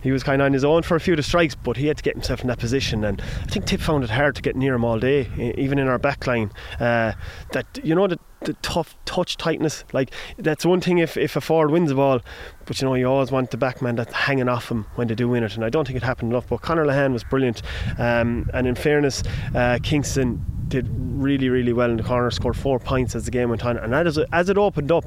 he 0.03 0.13
was 0.13 0.23
kind 0.23 0.43
of 0.43 0.47
on 0.47 0.53
his 0.53 0.65
own 0.65 0.83
for 0.83 0.97
a 0.97 1.01
few 1.01 1.15
of 1.15 1.17
the 1.17 1.23
strikes, 1.23 1.55
but 1.55 1.79
he 1.79 1.87
had 1.87 1.97
to 1.97 2.03
get 2.03 2.15
himself 2.15 2.43
in 2.43 2.49
that 2.49 2.59
position. 2.59 3.05
And 3.05 3.23
I 3.23 3.47
think 3.47 3.65
Tip 3.65 3.81
found 3.81 4.05
it 4.05 4.11
hard 4.11 4.35
to 4.37 4.43
get 4.43 4.55
near 4.55 4.75
him 4.75 4.85
all 4.85 4.99
day, 4.99 5.31
even 5.57 5.79
in 5.79 5.89
our 5.89 5.99
back 5.99 6.27
line. 6.27 6.53
Uh, 6.79 7.13
that 7.53 7.67
you 7.83 7.95
know 7.95 8.07
the, 8.07 8.19
the 8.43 8.53
tough 8.61 8.97
touch 9.07 9.39
tightness, 9.39 9.85
like 9.95 10.11
that's 10.37 10.67
one 10.67 10.83
thing 10.83 10.99
if, 10.99 11.17
if 11.17 11.35
a 11.35 11.41
forward 11.41 11.71
wins 11.71 11.89
the 11.89 11.95
ball, 11.95 12.21
but 12.67 12.83
you 12.83 12.87
know 12.87 12.95
you 12.95 13.07
always 13.07 13.33
want 13.33 13.51
the 13.51 13.57
backman 13.57 13.97
that's 13.97 14.13
hanging 14.13 14.51
off 14.51 14.71
him 14.71 14.85
when 14.97 15.09
they 15.09 15.15
do 15.15 15.27
win 15.27 15.43
it. 15.43 15.55
And 15.55 15.65
I 15.65 15.71
don't 15.71 15.87
think 15.87 15.97
it 15.97 16.03
happened 16.03 16.33
enough. 16.33 16.49
But 16.49 16.61
Conor 16.61 16.85
Lehane 16.85 17.15
was 17.15 17.25
brilliant, 17.25 17.63
um, 17.99 18.51
and 18.53 18.67
in 18.67 18.75
fairness, 18.75 19.23
uh, 19.55 19.79
Kingston 19.83 20.45
did 20.73 20.89
really, 20.91 21.51
really 21.51 21.75
well 21.75 21.91
in 21.91 21.99
the 21.99 22.03
corner, 22.03 22.31
scored 22.31 22.57
four 22.57 22.79
points 22.79 23.15
as 23.15 23.27
the 23.27 23.31
game 23.31 23.51
went 23.51 23.63
on. 23.63 23.77
And 23.77 23.95
as 23.95 24.17
it, 24.17 24.27
as 24.33 24.49
it 24.49 24.57
opened 24.57 24.91
up, 24.91 25.05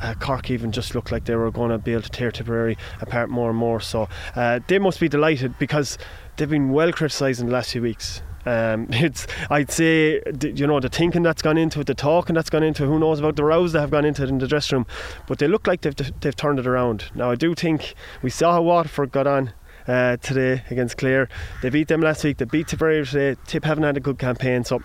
uh, 0.00 0.14
Cork 0.14 0.50
even 0.50 0.72
just 0.72 0.94
looked 0.94 1.12
like 1.12 1.26
they 1.26 1.36
were 1.36 1.50
going 1.50 1.70
to 1.70 1.76
be 1.76 1.92
able 1.92 2.02
to 2.02 2.08
tear 2.08 2.30
Tipperary 2.30 2.78
apart 3.02 3.28
more 3.28 3.50
and 3.50 3.58
more. 3.58 3.78
So 3.78 4.08
uh, 4.34 4.60
they 4.68 4.78
must 4.78 5.00
be 5.00 5.10
delighted 5.10 5.58
because 5.58 5.98
they've 6.36 6.48
been 6.48 6.70
well 6.70 6.92
criticised 6.92 7.40
in 7.40 7.46
the 7.48 7.52
last 7.52 7.72
few 7.72 7.82
weeks. 7.82 8.22
Um, 8.46 8.86
it's 8.90 9.26
I'd 9.50 9.70
say 9.70 10.22
you 10.42 10.66
know 10.66 10.80
the 10.80 10.88
thinking 10.88 11.22
that's 11.22 11.42
gone 11.42 11.58
into 11.58 11.80
it, 11.80 11.86
the 11.86 11.94
talking 11.94 12.34
that's 12.34 12.50
gone 12.50 12.62
into 12.62 12.84
it. 12.84 12.86
Who 12.86 12.98
knows 12.98 13.20
about 13.20 13.36
the 13.36 13.44
rows 13.44 13.72
that 13.72 13.80
have 13.80 13.90
gone 13.90 14.06
into 14.06 14.22
it 14.22 14.30
in 14.30 14.38
the 14.38 14.48
dressing 14.48 14.78
room? 14.78 14.86
But 15.28 15.40
they 15.40 15.46
look 15.46 15.66
like 15.66 15.82
they've 15.82 16.20
they've 16.20 16.34
turned 16.34 16.58
it 16.58 16.66
around. 16.66 17.10
Now 17.14 17.30
I 17.30 17.34
do 17.34 17.54
think 17.54 17.94
we 18.22 18.30
saw 18.30 18.54
how 18.54 18.62
Waterford 18.62 19.12
got 19.12 19.26
on 19.26 19.52
uh, 19.86 20.16
today 20.16 20.62
against 20.70 20.96
Clare. 20.96 21.28
They 21.60 21.70
beat 21.70 21.88
them 21.88 22.00
last 22.00 22.24
week. 22.24 22.38
They 22.38 22.44
beat 22.44 22.68
Tipperary 22.68 23.04
today. 23.04 23.40
Tip 23.46 23.64
haven't 23.64 23.84
had 23.84 23.96
a 23.96 24.00
good 24.00 24.18
campaign, 24.18 24.64
so 24.64 24.80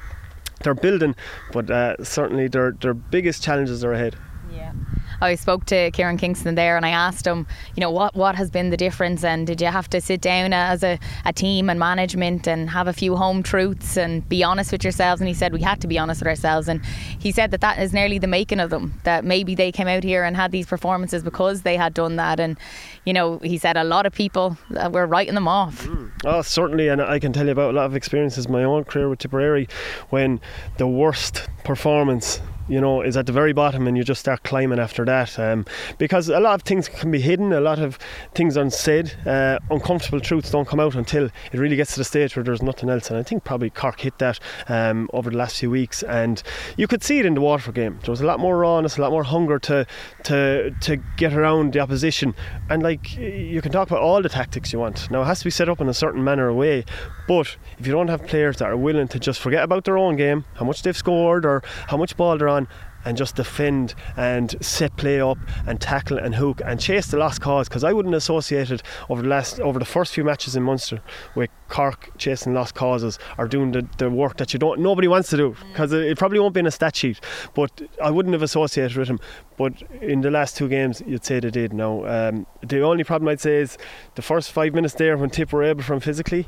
they're 0.63 0.73
building, 0.73 1.15
but 1.51 1.69
uh, 1.69 2.03
certainly 2.03 2.47
their 2.47 2.71
their 2.71 2.93
biggest 2.93 3.43
challenges 3.43 3.83
are 3.83 3.93
ahead. 3.93 4.15
Yeah. 4.51 4.73
I 5.21 5.35
spoke 5.35 5.65
to 5.65 5.91
Kieran 5.91 6.17
Kingston 6.17 6.55
there 6.55 6.77
and 6.77 6.85
I 6.85 6.89
asked 6.89 7.25
him, 7.25 7.47
you 7.75 7.81
know, 7.81 7.91
what, 7.91 8.15
what 8.15 8.35
has 8.35 8.49
been 8.49 8.69
the 8.69 8.77
difference 8.77 9.23
and 9.23 9.47
did 9.47 9.61
you 9.61 9.67
have 9.67 9.89
to 9.89 10.01
sit 10.01 10.21
down 10.21 10.53
as 10.53 10.83
a, 10.83 10.99
a 11.25 11.33
team 11.33 11.69
and 11.69 11.79
management 11.79 12.47
and 12.47 12.69
have 12.69 12.87
a 12.87 12.93
few 12.93 13.15
home 13.15 13.43
truths 13.43 13.97
and 13.97 14.27
be 14.27 14.43
honest 14.43 14.71
with 14.71 14.83
yourselves? 14.83 15.21
And 15.21 15.27
he 15.27 15.33
said 15.33 15.53
we 15.53 15.61
had 15.61 15.81
to 15.81 15.87
be 15.87 15.97
honest 15.97 16.21
with 16.21 16.27
ourselves. 16.27 16.67
And 16.67 16.83
he 17.19 17.31
said 17.31 17.51
that 17.51 17.61
that 17.61 17.79
is 17.79 17.93
nearly 17.93 18.19
the 18.19 18.27
making 18.27 18.59
of 18.59 18.69
them, 18.69 18.99
that 19.03 19.25
maybe 19.25 19.55
they 19.55 19.71
came 19.71 19.87
out 19.87 20.03
here 20.03 20.23
and 20.23 20.35
had 20.35 20.51
these 20.51 20.67
performances 20.67 21.23
because 21.23 21.63
they 21.63 21.77
had 21.77 21.93
done 21.93 22.17
that. 22.17 22.39
And, 22.39 22.57
you 23.05 23.13
know, 23.13 23.39
he 23.39 23.57
said 23.57 23.77
a 23.77 23.83
lot 23.83 24.05
of 24.05 24.13
people 24.13 24.57
uh, 24.75 24.89
were 24.91 25.05
writing 25.05 25.35
them 25.35 25.47
off. 25.47 25.85
Mm. 25.85 26.11
Oh, 26.25 26.41
certainly. 26.41 26.87
And 26.87 27.01
I 27.01 27.19
can 27.19 27.33
tell 27.33 27.45
you 27.45 27.51
about 27.51 27.71
a 27.71 27.73
lot 27.73 27.85
of 27.85 27.95
experiences 27.95 28.47
my 28.47 28.63
own 28.63 28.83
career 28.83 29.09
with 29.09 29.19
Tipperary 29.19 29.67
when 30.09 30.39
the 30.77 30.87
worst 30.87 31.47
performance 31.63 32.41
you 32.67 32.81
know, 32.81 33.01
is 33.01 33.17
at 33.17 33.25
the 33.25 33.31
very 33.31 33.53
bottom 33.53 33.87
and 33.87 33.97
you 33.97 34.03
just 34.03 34.19
start 34.19 34.43
climbing 34.43 34.79
after 34.79 35.05
that. 35.05 35.37
Um, 35.39 35.65
because 35.97 36.29
a 36.29 36.39
lot 36.39 36.55
of 36.55 36.61
things 36.63 36.89
can 36.89 37.11
be 37.11 37.19
hidden, 37.19 37.53
a 37.53 37.61
lot 37.61 37.79
of 37.79 37.97
things 38.35 38.57
unsaid, 38.57 39.13
uh, 39.25 39.59
uncomfortable 39.69 40.19
truths 40.19 40.51
don't 40.51 40.67
come 40.67 40.79
out 40.79 40.95
until 40.95 41.25
it 41.25 41.53
really 41.53 41.75
gets 41.75 41.93
to 41.93 41.99
the 41.99 42.03
stage 42.03 42.35
where 42.35 42.43
there's 42.43 42.61
nothing 42.61 42.89
else. 42.89 43.09
And 43.09 43.17
I 43.17 43.23
think 43.23 43.43
probably 43.43 43.69
Cork 43.69 44.01
hit 44.01 44.17
that 44.19 44.39
um, 44.67 45.09
over 45.13 45.29
the 45.29 45.37
last 45.37 45.59
few 45.59 45.69
weeks, 45.69 46.03
and 46.03 46.41
you 46.75 46.87
could 46.87 47.03
see 47.03 47.19
it 47.19 47.25
in 47.25 47.33
the 47.33 47.41
Waterford 47.41 47.75
game. 47.75 47.99
There 48.03 48.11
was 48.11 48.21
a 48.21 48.25
lot 48.25 48.39
more 48.39 48.57
rawness, 48.57 48.97
a 48.97 49.01
lot 49.01 49.11
more 49.11 49.23
hunger 49.23 49.59
to 49.59 49.85
to 50.23 50.71
to 50.81 50.97
get 51.17 51.33
around 51.33 51.73
the 51.73 51.79
opposition, 51.79 52.35
and 52.69 52.83
like 52.83 53.17
you 53.17 53.61
can 53.61 53.71
talk 53.71 53.89
about 53.89 54.01
all 54.01 54.21
the 54.21 54.29
tactics 54.29 54.73
you 54.73 54.79
want. 54.79 55.09
Now 55.11 55.21
it 55.21 55.25
has 55.25 55.39
to 55.39 55.45
be 55.45 55.51
set 55.51 55.69
up 55.69 55.81
in 55.81 55.87
a 55.87 55.93
certain 55.93 56.23
manner 56.23 56.49
or 56.49 56.53
way, 56.53 56.85
but 57.27 57.57
if 57.79 57.85
you 57.85 57.93
don't 57.93 58.07
have 58.07 58.25
players 58.25 58.57
that 58.57 58.65
are 58.65 58.77
willing 58.77 59.07
to 59.09 59.19
just 59.19 59.39
forget 59.39 59.63
about 59.63 59.85
their 59.85 59.97
own 59.97 60.15
game, 60.15 60.45
how 60.55 60.65
much 60.65 60.81
they've 60.81 60.97
scored 60.97 61.45
or 61.45 61.63
how 61.87 61.97
much 61.97 62.17
ball 62.17 62.37
they're 62.37 62.47
on 62.47 62.56
on 62.57 62.67
and 63.05 63.15
just 63.15 63.35
defend 63.37 63.95
and 64.17 64.55
set 64.59 64.95
play 64.97 65.21
up 65.21 65.37
and 65.65 65.79
tackle 65.79 66.17
and 66.17 66.35
hook 66.35 66.61
and 66.65 66.79
chase 66.79 67.07
the 67.07 67.17
lost 67.17 67.39
cause. 67.39 67.69
Because 67.69 67.85
I 67.85 67.93
wouldn't 67.93 68.15
associate 68.15 68.69
it 68.69 68.83
over 69.09 69.21
the 69.21 69.29
last 69.29 69.61
over 69.61 69.79
the 69.79 69.85
first 69.85 70.13
few 70.13 70.25
matches 70.25 70.57
in 70.57 70.63
Munster 70.63 71.01
with 71.33 71.49
Cork 71.69 72.09
chasing 72.17 72.53
lost 72.53 72.75
causes 72.75 73.17
or 73.37 73.47
doing 73.47 73.71
the, 73.71 73.87
the 73.97 74.09
work 74.09 74.37
that 74.37 74.51
you 74.51 74.59
don't 74.59 74.81
nobody 74.81 75.07
wants 75.07 75.29
to 75.29 75.37
do. 75.37 75.55
Because 75.71 75.93
it, 75.93 76.03
it, 76.03 76.17
probably 76.17 76.39
won't 76.39 76.53
be 76.53 76.59
in 76.59 76.67
a 76.67 76.71
stat 76.71 76.97
sheet 76.97 77.21
but 77.53 77.81
I 78.03 78.11
wouldn't 78.11 78.33
have 78.33 78.43
associated 78.43 78.97
with 78.97 79.07
him. 79.07 79.19
But 79.55 79.81
in 80.01 80.21
the 80.21 80.31
last 80.31 80.57
two 80.57 80.67
games 80.67 81.01
you'd 81.07 81.23
say 81.23 81.39
they 81.39 81.49
did. 81.49 81.71
Now 81.71 82.05
um, 82.05 82.45
the 82.61 82.81
only 82.81 83.05
problem 83.05 83.29
I'd 83.29 83.39
say 83.39 83.57
is 83.57 83.77
the 84.15 84.21
first 84.21 84.51
five 84.51 84.73
minutes 84.73 84.95
there 84.95 85.17
when 85.17 85.29
Tip 85.29 85.53
were 85.53 85.63
able 85.63 85.83
from 85.83 86.01
physically 86.01 86.47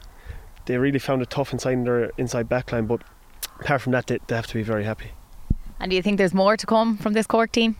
they 0.65 0.77
really 0.77 0.99
found 0.99 1.21
it 1.21 1.29
tough 1.29 1.53
inside 1.53 1.85
their 1.85 2.11
inside 2.17 2.49
backline 2.49 2.87
but 2.87 3.01
apart 3.61 3.81
from 3.81 3.93
that 3.93 4.07
they, 4.07 4.19
they 4.27 4.35
have 4.35 4.47
to 4.47 4.55
be 4.55 4.63
very 4.63 4.83
happy 4.83 5.11
and 5.79 5.89
do 5.89 5.95
you 5.95 6.01
think 6.01 6.17
there's 6.17 6.33
more 6.33 6.57
to 6.57 6.65
come 6.65 6.97
from 6.97 7.13
this 7.13 7.27
Cork 7.27 7.51
team? 7.51 7.75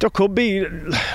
There 0.00 0.10
could 0.10 0.34
be. 0.34 0.66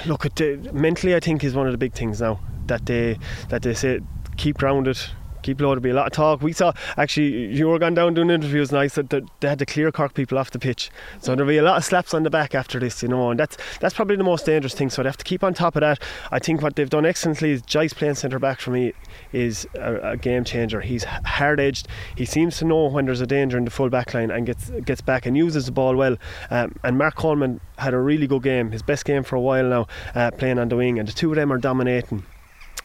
Look, 0.05 0.25
at 0.25 0.41
uh, 0.41 0.71
mentally, 0.73 1.15
I 1.15 1.19
think 1.19 1.43
is 1.43 1.55
one 1.55 1.67
of 1.67 1.71
the 1.71 1.77
big 1.77 1.93
things 1.93 2.21
now 2.21 2.39
that 2.67 2.85
they 2.85 3.17
that 3.49 3.61
they 3.61 3.73
say 3.73 3.99
keep 4.37 4.57
grounded, 4.57 4.97
keep 5.43 5.61
low. 5.61 5.69
There'll 5.69 5.81
be 5.81 5.89
a 5.89 5.93
lot 5.93 6.07
of 6.07 6.13
talk. 6.13 6.41
We 6.41 6.53
saw 6.53 6.73
actually 6.97 7.53
you 7.53 7.67
were 7.67 7.79
gone 7.79 7.93
down 7.93 8.13
doing 8.13 8.29
interviews, 8.29 8.71
and 8.71 8.79
I 8.79 8.87
said 8.87 9.09
that 9.09 9.23
they 9.39 9.47
had 9.49 9.59
to 9.59 9.65
clear 9.65 9.91
Cork 9.91 10.13
people 10.13 10.37
off 10.37 10.51
the 10.51 10.59
pitch. 10.59 10.89
So 11.21 11.35
there'll 11.35 11.49
be 11.49 11.57
a 11.57 11.63
lot 11.63 11.77
of 11.77 11.85
slaps 11.85 12.13
on 12.13 12.23
the 12.23 12.29
back 12.29 12.55
after 12.55 12.79
this, 12.79 13.03
you 13.03 13.09
know, 13.09 13.31
and 13.31 13.39
that's 13.39 13.57
that's 13.79 13.93
probably 13.93 14.15
the 14.15 14.23
most 14.23 14.45
dangerous 14.45 14.73
thing. 14.73 14.89
So 14.89 15.03
they 15.03 15.09
have 15.09 15.17
to 15.17 15.23
keep 15.23 15.43
on 15.43 15.53
top 15.53 15.75
of 15.75 15.81
that. 15.81 16.01
I 16.31 16.39
think 16.39 16.61
what 16.61 16.75
they've 16.75 16.89
done 16.89 17.05
excellently 17.05 17.51
is 17.51 17.61
Joyce's 17.61 17.93
playing 17.93 18.15
centre 18.15 18.39
back 18.39 18.59
for 18.59 18.71
me 18.71 18.93
is 19.31 19.67
a, 19.75 20.11
a 20.11 20.17
game 20.17 20.43
changer. 20.43 20.81
He's 20.81 21.03
hard 21.03 21.59
edged. 21.59 21.87
He 22.15 22.25
seems 22.25 22.57
to 22.57 22.65
know 22.65 22.87
when 22.87 23.05
there's 23.05 23.21
a 23.21 23.27
danger 23.27 23.57
in 23.57 23.65
the 23.65 23.71
full 23.71 23.89
back 23.89 24.13
line 24.13 24.31
and 24.31 24.45
gets 24.45 24.69
gets 24.85 25.01
back 25.01 25.25
and 25.25 25.37
uses 25.37 25.65
the 25.65 25.71
ball 25.71 25.95
well. 25.95 26.17
Um, 26.49 26.75
and 26.83 26.97
Mark 26.97 27.15
Coleman 27.15 27.59
had 27.77 27.93
a 27.93 27.99
really 27.99 28.27
good 28.27 28.43
game, 28.43 28.71
his 28.71 28.81
best 28.81 29.05
game 29.05 29.23
for 29.23 29.35
a 29.35 29.41
while 29.41 29.65
now, 29.65 29.87
uh, 30.15 30.31
playing 30.31 30.59
on 30.59 30.69
the 30.69 30.75
wing, 30.75 30.99
and 30.99 31.07
the 31.07 31.13
two 31.13 31.29
of 31.29 31.35
them 31.35 31.51
are 31.51 31.57
dominating. 31.57 32.23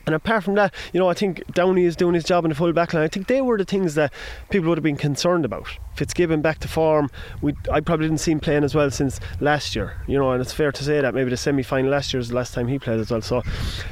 And 0.09 0.15
apart 0.15 0.43
from 0.43 0.55
that, 0.55 0.73
you 0.95 0.99
know, 0.99 1.11
I 1.11 1.13
think 1.13 1.45
Downey 1.53 1.85
is 1.85 1.95
doing 1.95 2.15
his 2.15 2.25
job 2.25 2.47
in 2.47 2.49
the 2.49 2.55
full 2.55 2.73
back 2.73 2.95
line. 2.95 3.03
I 3.03 3.09
think 3.09 3.27
they 3.27 3.43
were 3.43 3.59
the 3.59 3.67
things 3.67 3.95
that 3.97 4.11
people 4.49 4.71
would 4.71 4.79
have 4.79 4.83
been 4.83 4.97
concerned 4.97 5.45
about. 5.45 5.69
Fitzgibbon 5.97 6.41
back 6.41 6.61
to 6.61 6.69
form. 6.69 7.11
We, 7.43 7.53
I 7.71 7.81
probably 7.81 8.09
didn't 8.09 8.21
see 8.21 8.33
him 8.33 8.41
playing 8.41 8.65
as 8.65 8.75
well 8.75 8.91
since 8.91 9.21
last 9.39 9.77
year. 9.77 10.03
You 10.07 10.19
know, 10.19 10.33
and 10.33 10.41
it's 10.41 10.55
fair 10.55 10.73
to 10.73 10.83
say 10.83 11.03
that 11.03 11.13
maybe 11.13 11.29
the 11.29 11.37
semi 11.37 11.63
final 11.63 11.91
last 11.91 12.15
year 12.15 12.21
is 12.21 12.31
the 12.31 12.37
last 12.37 12.55
time 12.55 12.69
he 12.69 12.79
played 12.79 13.01
as 13.01 13.11
well. 13.11 13.21
So 13.21 13.43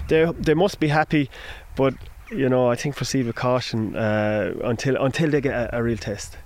they 0.08 0.24
they 0.38 0.54
must 0.54 0.80
be 0.80 0.88
happy, 0.88 1.28
but 1.76 1.92
you 2.30 2.48
know, 2.48 2.70
I 2.70 2.76
think 2.76 2.96
proceed 2.96 3.26
with 3.26 3.36
caution 3.36 3.94
uh, 3.94 4.54
until 4.64 4.96
until 4.96 5.30
they 5.30 5.42
get 5.42 5.52
a, 5.52 5.76
a 5.76 5.82
real 5.82 5.98
test. 5.98 6.38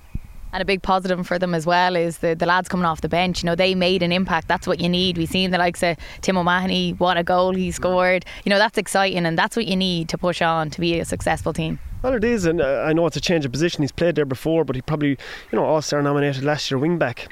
And 0.53 0.63
a 0.63 0.65
big 0.65 0.83
positive 0.83 1.27
for 1.27 1.39
them 1.39 1.55
as 1.55 1.67
well 1.67 1.97
is 1.97 2.19
the, 2.19 2.35
the 2.35 2.47
lads 2.47 2.69
coming 2.69 2.87
off 2.87 3.01
the 3.01 3.09
bench. 3.09 3.43
You 3.43 3.47
know, 3.47 3.55
they 3.55 3.75
made 3.75 4.03
an 4.03 4.13
impact. 4.13 4.49
That's 4.49 4.67
what 4.67 4.81
you 4.81 4.89
need. 4.89 5.17
We've 5.17 5.29
seen 5.29 5.51
the 5.51 5.59
likes 5.59 5.83
of 5.83 5.97
Tim 6.23 6.37
O'Mahony, 6.37 6.93
what 6.93 7.17
a 7.17 7.23
goal 7.23 7.55
he 7.55 7.71
scored. 7.71 8.25
You 8.45 8.51
know, 8.51 8.59
that's 8.59 8.79
exciting 8.79 9.27
and 9.27 9.39
that's 9.39 9.57
what 9.57 9.67
you 9.67 9.77
need 9.77 10.09
to 10.09 10.19
push 10.19 10.43
on 10.43 10.71
to 10.71 10.81
be 10.81 10.99
a 10.99 11.05
successful 11.05 11.53
team. 11.53 11.79
Well, 12.03 12.15
it 12.15 12.25
is, 12.25 12.47
and 12.47 12.63
I 12.63 12.95
know 12.95 13.07
it's 13.07 13.17
a 13.17 13.21
change 13.21 13.45
of 13.45 13.53
position. 13.53 13.83
He's 13.83 13.93
played 13.93 14.15
there 14.15 14.25
before, 14.25 14.65
but 14.65 14.75
he 14.75 14.81
probably, 14.81 15.11
you 15.11 15.19
know, 15.53 15.65
All 15.65 15.83
Star 15.83 16.01
nominated 16.01 16.43
last 16.43 16.71
year 16.71 16.79
wing 16.79 16.97
back 16.97 17.29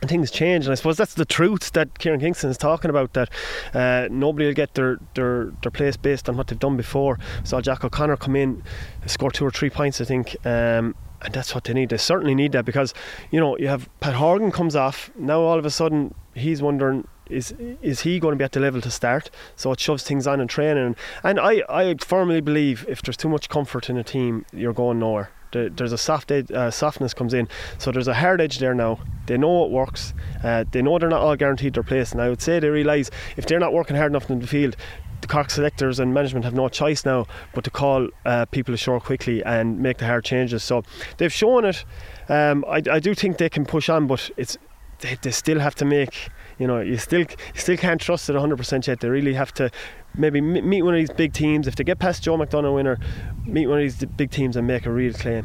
and 0.00 0.08
things 0.08 0.30
change. 0.30 0.66
And 0.66 0.72
I 0.72 0.74
suppose 0.76 0.96
that's 0.96 1.14
the 1.14 1.24
truth 1.24 1.72
that 1.72 1.98
Kieran 1.98 2.20
Kingston 2.20 2.50
is 2.50 2.58
talking 2.58 2.90
about. 2.90 3.14
That 3.14 3.30
uh, 3.74 4.08
nobody 4.10 4.46
will 4.46 4.54
get 4.54 4.74
their, 4.74 4.98
their 5.14 5.46
their 5.62 5.70
place 5.70 5.96
based 5.96 6.28
on 6.28 6.36
what 6.36 6.46
they've 6.46 6.58
done 6.58 6.76
before. 6.76 7.18
Saw 7.44 7.60
Jack 7.60 7.84
O'Connor 7.84 8.16
come 8.18 8.36
in, 8.36 8.62
score 9.06 9.30
two 9.30 9.44
or 9.44 9.50
three 9.50 9.70
points, 9.70 10.00
I 10.00 10.04
think. 10.04 10.36
Um, 10.46 10.94
and 11.26 11.34
that's 11.34 11.54
what 11.54 11.64
they 11.64 11.74
need. 11.74 11.90
They 11.90 11.98
certainly 11.98 12.34
need 12.34 12.52
that 12.52 12.64
because 12.64 12.94
you 13.30 13.38
know 13.38 13.58
you 13.58 13.68
have 13.68 13.88
Pat 14.00 14.14
Horgan 14.14 14.50
comes 14.50 14.74
off 14.74 15.10
now. 15.16 15.40
All 15.40 15.58
of 15.58 15.66
a 15.66 15.70
sudden, 15.70 16.14
he's 16.34 16.62
wondering 16.62 17.06
is 17.28 17.52
is 17.82 18.02
he 18.02 18.20
going 18.20 18.32
to 18.32 18.38
be 18.38 18.44
at 18.44 18.52
the 18.52 18.60
level 18.60 18.80
to 18.80 18.90
start? 18.90 19.30
So 19.56 19.72
it 19.72 19.80
shoves 19.80 20.04
things 20.04 20.26
on 20.26 20.40
in 20.40 20.48
training. 20.48 20.96
And 21.22 21.40
I, 21.40 21.62
I 21.68 21.96
firmly 21.98 22.40
believe 22.40 22.86
if 22.88 23.02
there's 23.02 23.16
too 23.16 23.28
much 23.28 23.48
comfort 23.48 23.90
in 23.90 23.96
a 23.96 24.04
team, 24.04 24.46
you're 24.52 24.72
going 24.72 25.00
nowhere 25.00 25.30
there's 25.52 25.92
a 25.92 25.98
soft 25.98 26.30
edge, 26.30 26.50
uh, 26.50 26.70
softness 26.70 27.14
comes 27.14 27.34
in. 27.34 27.48
So 27.78 27.90
there's 27.90 28.08
a 28.08 28.14
hard 28.14 28.40
edge 28.40 28.58
there 28.58 28.74
now. 28.74 28.98
They 29.26 29.38
know 29.38 29.64
it 29.64 29.70
works. 29.70 30.14
Uh, 30.42 30.64
they 30.70 30.82
know 30.82 30.98
they're 30.98 31.08
not 31.08 31.20
all 31.20 31.36
guaranteed 31.36 31.74
their 31.74 31.82
place. 31.82 32.12
And 32.12 32.20
I 32.20 32.28
would 32.28 32.42
say 32.42 32.60
they 32.60 32.68
realise 32.68 33.10
if 33.36 33.46
they're 33.46 33.60
not 33.60 33.72
working 33.72 33.96
hard 33.96 34.12
enough 34.12 34.30
in 34.30 34.40
the 34.40 34.46
field, 34.46 34.76
the 35.20 35.26
Cork 35.26 35.50
selectors 35.50 35.98
and 36.00 36.12
management 36.14 36.44
have 36.44 36.54
no 36.54 36.68
choice 36.68 37.04
now 37.04 37.26
but 37.54 37.64
to 37.64 37.70
call 37.70 38.08
uh, 38.24 38.46
people 38.46 38.74
ashore 38.74 39.00
quickly 39.00 39.42
and 39.44 39.80
make 39.80 39.98
the 39.98 40.06
hard 40.06 40.24
changes. 40.24 40.62
So 40.62 40.82
they've 41.18 41.32
shown 41.32 41.64
it. 41.64 41.84
Um, 42.28 42.64
I, 42.68 42.82
I 42.90 42.98
do 42.98 43.14
think 43.14 43.38
they 43.38 43.48
can 43.48 43.64
push 43.64 43.88
on, 43.88 44.06
but 44.06 44.30
it's 44.36 44.56
they, 45.00 45.16
they 45.22 45.30
still 45.30 45.60
have 45.60 45.74
to 45.76 45.84
make 45.84 46.28
you 46.58 46.66
know 46.66 46.80
you 46.80 46.96
still 46.96 47.20
you 47.20 47.26
still 47.60 47.76
can't 47.76 48.00
trust 48.00 48.30
it 48.30 48.32
100% 48.34 48.86
yet 48.86 49.00
they 49.00 49.08
really 49.10 49.34
have 49.34 49.52
to 49.54 49.70
maybe 50.16 50.40
meet 50.40 50.82
one 50.82 50.94
of 50.94 50.98
these 50.98 51.10
big 51.10 51.32
teams. 51.32 51.66
If 51.66 51.76
they 51.76 51.84
get 51.84 51.98
past 51.98 52.22
Joe 52.22 52.36
McDonagh 52.36 52.74
winner, 52.74 52.98
meet 53.44 53.66
one 53.66 53.78
of 53.78 53.82
these 53.82 54.04
big 54.16 54.30
teams 54.30 54.56
and 54.56 54.66
make 54.66 54.86
a 54.86 54.90
real 54.90 55.12
claim. 55.12 55.44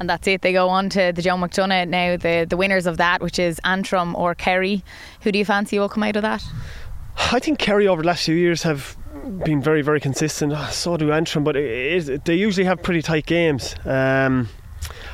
And 0.00 0.08
that's 0.08 0.28
it. 0.28 0.42
They 0.42 0.52
go 0.52 0.68
on 0.68 0.90
to 0.90 1.12
the 1.12 1.22
Joe 1.22 1.34
McDonagh 1.34 1.88
now, 1.88 2.16
the, 2.16 2.46
the 2.48 2.56
winners 2.56 2.86
of 2.86 2.98
that, 2.98 3.20
which 3.20 3.38
is 3.38 3.60
Antrim 3.64 4.14
or 4.14 4.34
Kerry. 4.34 4.84
Who 5.22 5.32
do 5.32 5.38
you 5.38 5.44
fancy 5.44 5.78
will 5.78 5.88
come 5.88 6.04
out 6.04 6.16
of 6.16 6.22
that? 6.22 6.44
I 7.18 7.40
think 7.40 7.58
Kerry 7.58 7.86
over 7.86 8.02
the 8.02 8.08
last 8.08 8.24
few 8.24 8.34
years 8.34 8.62
have 8.62 8.96
been 9.44 9.60
very, 9.60 9.82
very 9.82 10.00
consistent. 10.00 10.56
So 10.70 10.96
do 10.96 11.12
Antrim, 11.12 11.44
but 11.44 11.56
it, 11.56 12.08
it, 12.08 12.24
they 12.24 12.34
usually 12.34 12.64
have 12.64 12.82
pretty 12.82 13.02
tight 13.02 13.26
games. 13.26 13.74
Um, 13.84 14.48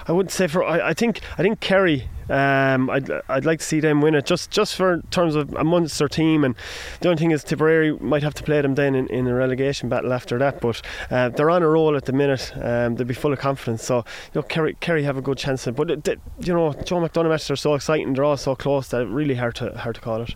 I 0.06 0.12
wouldn't 0.12 0.30
say 0.30 0.46
for. 0.46 0.62
I, 0.62 0.90
I 0.90 0.94
think 0.94 1.20
I 1.38 1.42
think 1.42 1.60
Kerry 1.60 2.08
um, 2.28 2.88
I'd, 2.88 3.10
I'd 3.28 3.44
like 3.44 3.58
to 3.58 3.64
see 3.64 3.80
them 3.80 4.00
win 4.00 4.14
it 4.14 4.24
just 4.24 4.50
just 4.50 4.76
for 4.76 5.02
terms 5.10 5.34
of 5.34 5.52
a 5.54 5.64
Munster 5.64 6.08
team. 6.08 6.44
And 6.44 6.54
the 7.00 7.08
only 7.08 7.18
thing 7.18 7.30
is 7.30 7.44
Tipperary 7.44 7.98
might 7.98 8.22
have 8.22 8.34
to 8.34 8.42
play 8.42 8.60
them 8.60 8.74
then 8.74 8.94
in, 8.94 9.08
in 9.08 9.26
a 9.26 9.34
relegation 9.34 9.88
battle 9.88 10.12
after 10.12 10.38
that. 10.38 10.60
But 10.60 10.82
uh, 11.10 11.30
they're 11.30 11.50
on 11.50 11.62
a 11.62 11.68
roll 11.68 11.96
at 11.96 12.04
the 12.04 12.12
minute. 12.12 12.52
Um, 12.56 12.96
they'll 12.96 13.06
be 13.06 13.14
full 13.14 13.32
of 13.32 13.38
confidence. 13.38 13.84
So 13.84 13.98
you 13.98 14.40
know, 14.40 14.42
Kerry, 14.42 14.74
Kerry 14.80 15.02
have 15.04 15.16
a 15.16 15.22
good 15.22 15.38
chance. 15.38 15.66
But 15.66 15.90
it, 15.90 16.20
you 16.40 16.54
know, 16.54 16.72
Joe 16.72 16.96
McDonagh 16.96 17.30
matches 17.30 17.50
are 17.50 17.56
so 17.56 17.74
exciting. 17.74 18.14
They're 18.14 18.24
all 18.24 18.36
so 18.36 18.54
close 18.54 18.88
that 18.88 19.02
it's 19.02 19.10
really 19.10 19.34
hard 19.34 19.54
to 19.56 19.76
hard 19.78 19.96
to 19.96 20.00
call 20.00 20.22
it. 20.22 20.34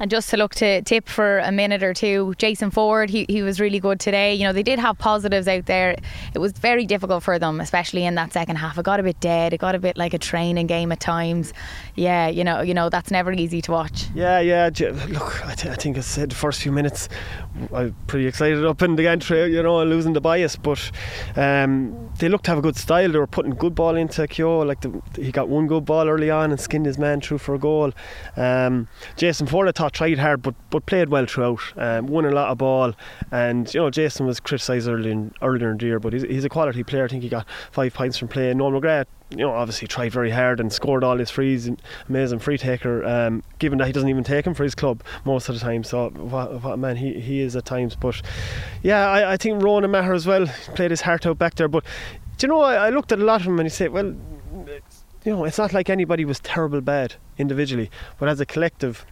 And 0.00 0.10
just 0.10 0.30
to 0.30 0.36
look 0.36 0.54
to 0.56 0.82
tip 0.82 1.08
for 1.08 1.38
a 1.38 1.52
minute 1.52 1.82
or 1.82 1.92
two, 1.94 2.34
Jason 2.38 2.70
Forde, 2.70 3.10
he, 3.10 3.26
he 3.28 3.42
was 3.42 3.60
really 3.60 3.80
good 3.80 4.00
today. 4.00 4.34
You 4.34 4.44
know, 4.44 4.52
they 4.52 4.62
did 4.62 4.78
have 4.78 4.98
positives 4.98 5.48
out 5.48 5.66
there. 5.66 5.96
It 6.34 6.38
was 6.38 6.52
very 6.52 6.86
difficult 6.86 7.22
for 7.22 7.38
them, 7.38 7.60
especially 7.60 8.04
in 8.04 8.14
that 8.14 8.32
second 8.32 8.56
half. 8.56 8.78
It 8.78 8.84
got 8.84 9.00
a 9.00 9.02
bit 9.02 9.20
dead. 9.20 9.52
It 9.52 9.58
got 9.58 9.74
a 9.74 9.78
bit 9.78 9.96
like 9.96 10.14
a 10.14 10.18
training 10.18 10.66
game 10.66 10.92
at 10.92 11.00
times. 11.00 11.52
Yeah, 11.96 12.28
you 12.28 12.44
know, 12.44 12.60
you 12.60 12.74
know 12.74 12.88
that's 12.88 13.10
never 13.10 13.32
easy 13.32 13.60
to 13.62 13.72
watch. 13.72 14.06
Yeah, 14.14 14.40
yeah. 14.40 14.70
Look, 15.08 15.44
I, 15.46 15.54
th- 15.54 15.72
I 15.72 15.76
think 15.76 15.98
I 15.98 16.00
said 16.00 16.30
the 16.30 16.36
first 16.36 16.62
few 16.62 16.72
minutes, 16.72 17.08
I'm 17.72 17.94
pretty 18.06 18.26
excited 18.26 18.64
up 18.64 18.82
in 18.82 18.96
the 18.96 19.02
gantry, 19.02 19.52
you 19.52 19.62
know, 19.62 19.82
losing 19.84 20.12
the 20.12 20.20
bias. 20.20 20.56
But 20.56 20.90
um, 21.36 22.10
they 22.18 22.28
looked 22.28 22.44
to 22.44 22.52
have 22.52 22.58
a 22.58 22.62
good 22.62 22.76
style. 22.76 23.10
They 23.10 23.18
were 23.18 23.26
putting 23.26 23.52
good 23.54 23.74
ball 23.74 23.96
into 23.96 24.26
Kehoe. 24.26 24.62
Like 24.62 24.80
the, 24.80 25.02
he 25.16 25.32
got 25.32 25.48
one 25.48 25.66
good 25.66 25.84
ball 25.84 26.08
early 26.08 26.30
on 26.30 26.50
and 26.50 26.60
skinned 26.60 26.86
his 26.86 26.98
man 26.98 27.20
through 27.20 27.38
for 27.38 27.54
a 27.54 27.58
goal. 27.58 27.92
Um, 28.36 28.88
Jason 29.16 29.46
Forde, 29.46 29.68
I 29.68 29.72
thought 29.72 29.87
tried 29.92 30.18
hard, 30.18 30.42
but 30.42 30.54
but 30.70 30.86
played 30.86 31.08
well 31.08 31.26
throughout. 31.26 31.60
Um, 31.76 32.06
won 32.06 32.24
a 32.24 32.30
lot 32.30 32.50
of 32.50 32.58
ball, 32.58 32.94
and 33.30 33.72
you 33.72 33.80
know 33.80 33.90
Jason 33.90 34.26
was 34.26 34.40
criticised 34.40 34.88
earlier 34.88 35.12
in, 35.12 35.32
earlier 35.42 35.70
in 35.70 35.78
the 35.78 35.86
year, 35.86 36.00
but 36.00 36.12
he's, 36.12 36.22
he's 36.22 36.44
a 36.44 36.48
quality 36.48 36.82
player. 36.82 37.04
I 37.04 37.08
think 37.08 37.22
he 37.22 37.28
got 37.28 37.46
five 37.70 37.94
points 37.94 38.18
from 38.18 38.28
playing. 38.28 38.58
Noel 38.58 38.72
McGrath, 38.72 39.06
you 39.30 39.38
know, 39.38 39.52
obviously 39.52 39.88
tried 39.88 40.12
very 40.12 40.30
hard 40.30 40.60
and 40.60 40.72
scored 40.72 41.04
all 41.04 41.18
his 41.18 41.30
frees. 41.30 41.70
Amazing 42.08 42.38
free 42.38 42.58
taker. 42.58 43.04
Um, 43.04 43.42
given 43.58 43.78
that 43.78 43.86
he 43.86 43.92
doesn't 43.92 44.08
even 44.08 44.24
take 44.24 44.46
him 44.46 44.54
for 44.54 44.64
his 44.64 44.74
club 44.74 45.02
most 45.24 45.48
of 45.48 45.54
the 45.54 45.60
time, 45.60 45.84
so 45.84 46.10
what, 46.10 46.62
what 46.62 46.72
a 46.72 46.76
man 46.76 46.96
he, 46.96 47.20
he 47.20 47.40
is 47.40 47.56
at 47.56 47.64
times. 47.64 47.96
But 47.96 48.20
yeah, 48.82 49.08
I, 49.08 49.32
I 49.32 49.36
think 49.36 49.62
Ronan 49.62 49.90
Maher 49.90 50.14
as 50.14 50.26
well 50.26 50.46
played 50.74 50.90
his 50.90 51.02
heart 51.02 51.26
out 51.26 51.38
back 51.38 51.54
there. 51.56 51.68
But 51.68 51.84
do 52.36 52.46
you 52.46 52.48
know, 52.48 52.60
I, 52.60 52.86
I 52.86 52.90
looked 52.90 53.12
at 53.12 53.18
a 53.18 53.24
lot 53.24 53.40
of 53.40 53.46
them 53.46 53.58
and 53.58 53.66
you 53.66 53.70
say, 53.70 53.88
well 53.88 54.14
you 55.24 55.32
know, 55.32 55.44
it's 55.44 55.58
not 55.58 55.72
like 55.72 55.90
anybody 55.90 56.24
was 56.24 56.40
terrible 56.40 56.80
bad 56.80 57.14
individually, 57.36 57.90
but 58.18 58.28
as 58.28 58.40
a 58.40 58.46
collective, 58.46 59.04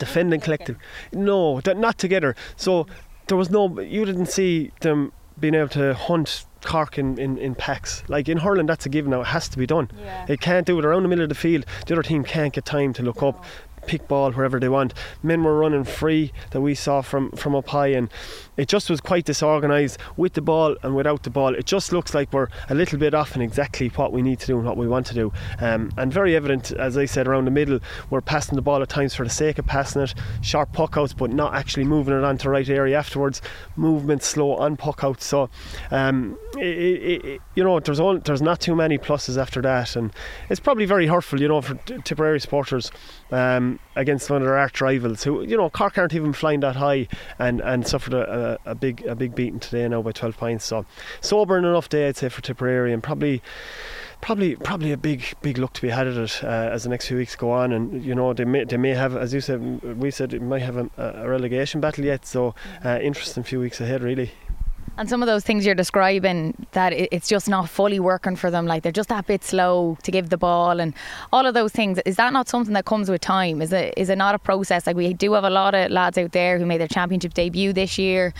defending 0.00 0.40
collective. 0.40 0.76
No, 1.12 1.60
that 1.60 1.76
not 1.78 1.96
together. 1.98 2.34
So 2.56 2.88
there 3.28 3.36
was 3.36 3.50
no. 3.50 3.80
You 3.80 4.04
didn't 4.04 4.26
see 4.26 4.72
them 4.80 5.12
being 5.38 5.54
able 5.54 5.68
to 5.68 5.94
hunt 5.94 6.44
Cork 6.62 6.98
in, 6.98 7.18
in, 7.18 7.38
in 7.38 7.54
packs. 7.54 8.02
Like 8.08 8.28
in 8.28 8.38
hurling, 8.38 8.66
that's 8.66 8.84
a 8.86 8.88
given 8.88 9.12
now. 9.12 9.22
It 9.22 9.28
has 9.28 9.48
to 9.48 9.58
be 9.58 9.66
done. 9.66 9.90
Yeah. 9.98 10.26
It 10.28 10.40
can't 10.40 10.66
do 10.66 10.78
it 10.78 10.84
around 10.84 11.02
the 11.04 11.08
middle 11.08 11.22
of 11.22 11.28
the 11.28 11.34
field. 11.34 11.64
The 11.86 11.94
other 11.94 12.02
team 12.02 12.24
can't 12.24 12.52
get 12.52 12.64
time 12.64 12.92
to 12.94 13.02
look 13.02 13.22
no. 13.22 13.28
up 13.28 13.44
pick 13.86 14.08
ball 14.08 14.32
wherever 14.32 14.60
they 14.60 14.68
want. 14.68 14.94
Men 15.22 15.44
were 15.44 15.58
running 15.58 15.84
free 15.84 16.32
that 16.50 16.60
we 16.60 16.74
saw 16.74 17.00
from, 17.02 17.30
from 17.32 17.54
up 17.54 17.68
high, 17.68 17.88
and 17.88 18.10
it 18.56 18.68
just 18.68 18.90
was 18.90 19.00
quite 19.00 19.24
disorganised 19.24 19.98
with 20.16 20.34
the 20.34 20.42
ball 20.42 20.76
and 20.82 20.94
without 20.94 21.22
the 21.22 21.30
ball. 21.30 21.54
It 21.54 21.66
just 21.66 21.92
looks 21.92 22.14
like 22.14 22.32
we're 22.32 22.48
a 22.68 22.74
little 22.74 22.98
bit 22.98 23.14
off 23.14 23.36
in 23.36 23.42
exactly 23.42 23.88
what 23.88 24.12
we 24.12 24.22
need 24.22 24.40
to 24.40 24.46
do 24.46 24.56
and 24.56 24.66
what 24.66 24.76
we 24.76 24.88
want 24.88 25.06
to 25.06 25.14
do. 25.14 25.32
Um, 25.60 25.90
and 25.96 26.12
very 26.12 26.36
evident, 26.36 26.72
as 26.72 26.96
I 26.96 27.04
said, 27.04 27.28
around 27.28 27.44
the 27.44 27.50
middle, 27.50 27.80
we're 28.10 28.20
passing 28.20 28.56
the 28.56 28.62
ball 28.62 28.82
at 28.82 28.88
times 28.88 29.14
for 29.14 29.24
the 29.24 29.30
sake 29.30 29.58
of 29.58 29.66
passing 29.66 30.02
it, 30.02 30.14
sharp 30.42 30.72
puck 30.72 30.96
outs, 30.96 31.12
but 31.12 31.32
not 31.32 31.54
actually 31.54 31.84
moving 31.84 32.16
it 32.16 32.24
onto 32.24 32.44
the 32.44 32.50
right 32.50 32.68
area 32.68 32.98
afterwards. 32.98 33.40
Movement 33.76 34.22
slow 34.22 34.56
on 34.56 34.76
puck 34.76 35.04
outs. 35.04 35.24
So, 35.24 35.48
um, 35.90 36.38
it, 36.56 36.66
it, 36.66 37.24
it, 37.24 37.40
you 37.54 37.62
know, 37.62 37.78
there's 37.80 38.00
all, 38.00 38.18
there's 38.18 38.42
not 38.42 38.60
too 38.60 38.74
many 38.74 38.98
pluses 38.98 39.40
after 39.40 39.62
that, 39.62 39.96
and 39.96 40.12
it's 40.48 40.60
probably 40.60 40.84
very 40.86 41.06
hurtful, 41.06 41.40
you 41.40 41.48
know, 41.48 41.60
for 41.60 41.74
Tipperary 41.74 42.40
supporters 42.40 42.90
um, 43.30 43.69
against 43.96 44.30
one 44.30 44.42
of 44.42 44.46
their 44.46 44.56
arch 44.56 44.80
rivals 44.80 45.22
who, 45.24 45.42
you 45.42 45.56
know, 45.56 45.70
Cork 45.70 45.98
aren't 45.98 46.14
even 46.14 46.32
flying 46.32 46.60
that 46.60 46.76
high 46.76 47.08
and, 47.38 47.60
and 47.60 47.86
suffered 47.86 48.14
a, 48.14 48.58
a, 48.64 48.70
a 48.72 48.74
big 48.74 49.04
a 49.06 49.14
big 49.14 49.34
beating 49.34 49.60
today 49.60 49.86
now 49.88 50.02
by 50.02 50.12
12 50.12 50.36
points. 50.36 50.64
So 50.64 50.86
sobering 51.20 51.64
enough 51.64 51.88
day, 51.88 52.08
I'd 52.08 52.16
say, 52.16 52.28
for 52.28 52.40
Tipperary 52.40 52.92
and 52.92 53.02
probably 53.02 53.42
probably 54.20 54.56
probably 54.56 54.92
a 54.92 54.96
big 54.96 55.34
big 55.42 55.58
look 55.58 55.72
to 55.74 55.82
be 55.82 55.88
had 55.88 56.06
at 56.06 56.16
it 56.16 56.44
uh, 56.44 56.46
as 56.46 56.82
the 56.84 56.90
next 56.90 57.08
few 57.08 57.16
weeks 57.16 57.36
go 57.36 57.50
on. 57.50 57.72
And 57.72 58.04
you 58.04 58.14
know 58.14 58.32
they 58.32 58.44
may 58.44 58.64
they 58.64 58.76
may 58.76 58.90
have 58.90 59.16
as 59.16 59.32
you 59.32 59.40
said 59.40 59.82
we 59.98 60.10
said 60.10 60.32
it 60.32 60.42
might 60.42 60.62
have 60.62 60.76
a, 60.76 60.90
a 60.96 61.28
relegation 61.28 61.80
battle 61.80 62.04
yet. 62.04 62.26
So 62.26 62.54
uh, 62.84 62.98
interesting 63.00 63.42
few 63.42 63.60
weeks 63.60 63.80
ahead 63.80 64.02
really 64.02 64.32
and 64.98 65.08
some 65.08 65.22
of 65.22 65.26
those 65.26 65.44
things 65.44 65.64
you're 65.64 65.74
describing, 65.74 66.66
that 66.72 66.92
it's 66.92 67.28
just 67.28 67.48
not 67.48 67.68
fully 67.68 67.98
working 67.98 68.36
for 68.36 68.50
them, 68.50 68.66
like 68.66 68.82
they're 68.82 68.92
just 68.92 69.08
that 69.08 69.26
bit 69.26 69.42
slow 69.42 69.96
to 70.02 70.10
give 70.10 70.28
the 70.28 70.36
ball 70.36 70.80
and 70.80 70.94
all 71.32 71.46
of 71.46 71.54
those 71.54 71.72
things. 71.72 71.98
Is 72.04 72.16
that 72.16 72.32
not 72.32 72.48
something 72.48 72.74
that 72.74 72.84
comes 72.84 73.10
with 73.10 73.20
time? 73.20 73.62
Is 73.62 73.72
it 73.72 73.94
is 73.96 74.10
it 74.10 74.18
not 74.18 74.34
a 74.34 74.38
process? 74.38 74.86
Like 74.86 74.96
we 74.96 75.14
do 75.14 75.32
have 75.32 75.44
a 75.44 75.50
lot 75.50 75.74
of 75.74 75.90
lads 75.90 76.18
out 76.18 76.32
there 76.32 76.58
who 76.58 76.66
made 76.66 76.80
their 76.80 76.88
championship 76.88 77.34
debut 77.34 77.72
this 77.72 77.98
year 77.98 78.34